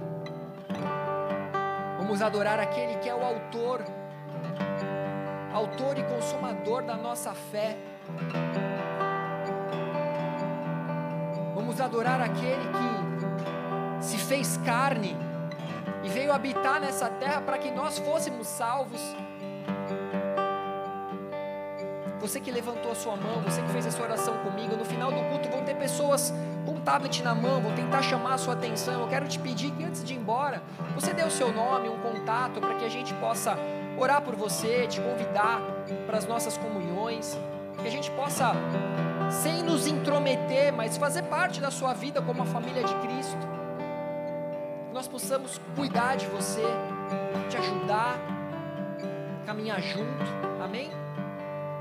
[1.97, 3.83] Vamos adorar aquele que é o autor,
[5.53, 7.77] autor e consumador da nossa fé.
[11.69, 15.15] Vamos adorar aquele que se fez carne
[16.03, 18.99] e veio habitar nessa terra para que nós fôssemos salvos.
[22.19, 25.21] Você que levantou a sua mão, você que fez essa oração comigo, no final do
[25.29, 26.33] culto vão ter pessoas
[26.65, 29.01] com um tablet na mão, vão tentar chamar a sua atenção.
[29.01, 30.63] Eu quero te pedir que antes de ir embora,
[30.95, 33.55] você dê o seu nome, um contato, para que a gente possa
[33.95, 35.61] orar por você, te convidar
[36.07, 37.37] para as nossas comunhões,
[37.79, 38.53] que a gente possa,
[39.29, 43.47] sem nos intrometer, mas fazer parte da sua vida como a família de Cristo.
[44.87, 46.63] Que nós possamos cuidar de você,
[47.49, 48.17] te ajudar,
[49.45, 50.25] caminhar junto,
[50.63, 50.89] amém?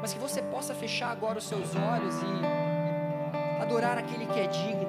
[0.01, 4.88] Mas que você possa fechar agora os seus olhos e adorar aquele que é digno.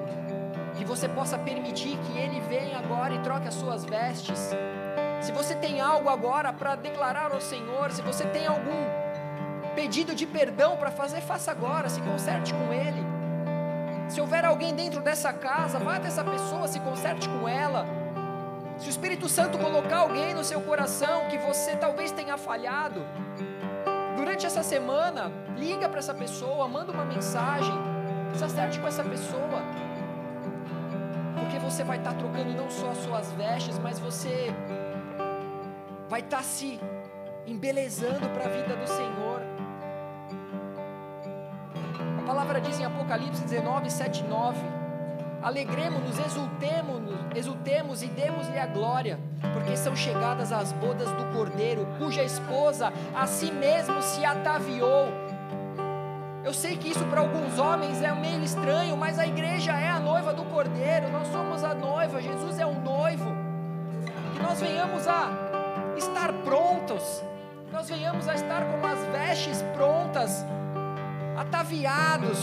[0.78, 4.52] Que você possa permitir que Ele venha agora e troque as suas vestes.
[5.22, 8.99] Se você tem algo agora para declarar ao Senhor, se você tem algum
[9.80, 13.02] pedido de perdão para fazer, faça agora, se conserte com Ele.
[14.10, 17.86] Se houver alguém dentro dessa casa, vá até essa pessoa, se conserte com ela.
[18.78, 23.06] Se o Espírito Santo colocar alguém no seu coração que você talvez tenha falhado,
[24.18, 27.76] durante essa semana, liga para essa pessoa, manda uma mensagem,
[28.36, 29.62] se acerte com essa pessoa,
[31.40, 34.54] porque você vai estar tá trocando não só as suas vestes, mas você
[36.10, 36.78] vai estar tá se
[37.48, 39.49] embelezando para a vida do Senhor.
[42.30, 44.60] Palavra diz em Apocalipse 19, 7, 9
[45.42, 47.02] Alegremos-nos, exultemos,
[47.36, 49.20] exultemos e demos-lhe a glória,
[49.52, 55.08] porque são chegadas as bodas do Cordeiro, cuja esposa a si mesmo se ataviou.
[56.44, 60.00] Eu sei que isso para alguns homens é meio estranho, mas a igreja é a
[60.00, 63.32] noiva do Cordeiro, nós somos a noiva, Jesus é o noivo.
[64.36, 65.32] Que nós venhamos a
[65.98, 67.24] estar prontos,
[67.72, 70.46] nós venhamos a estar com as vestes prontas,
[71.40, 72.38] ataviados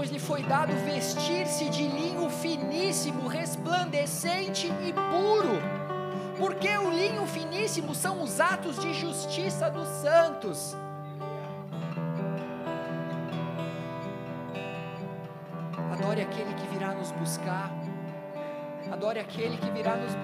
[0.00, 5.60] pois lhe foi dado vestir-se de linho finíssimo, resplandecente e puro.
[6.38, 10.74] Porque o linho finíssimo são os atos de justiça dos santos.
[15.92, 17.70] Adore aquele que virá nos buscar.
[18.90, 20.20] Adore aquele que virá nos buscar.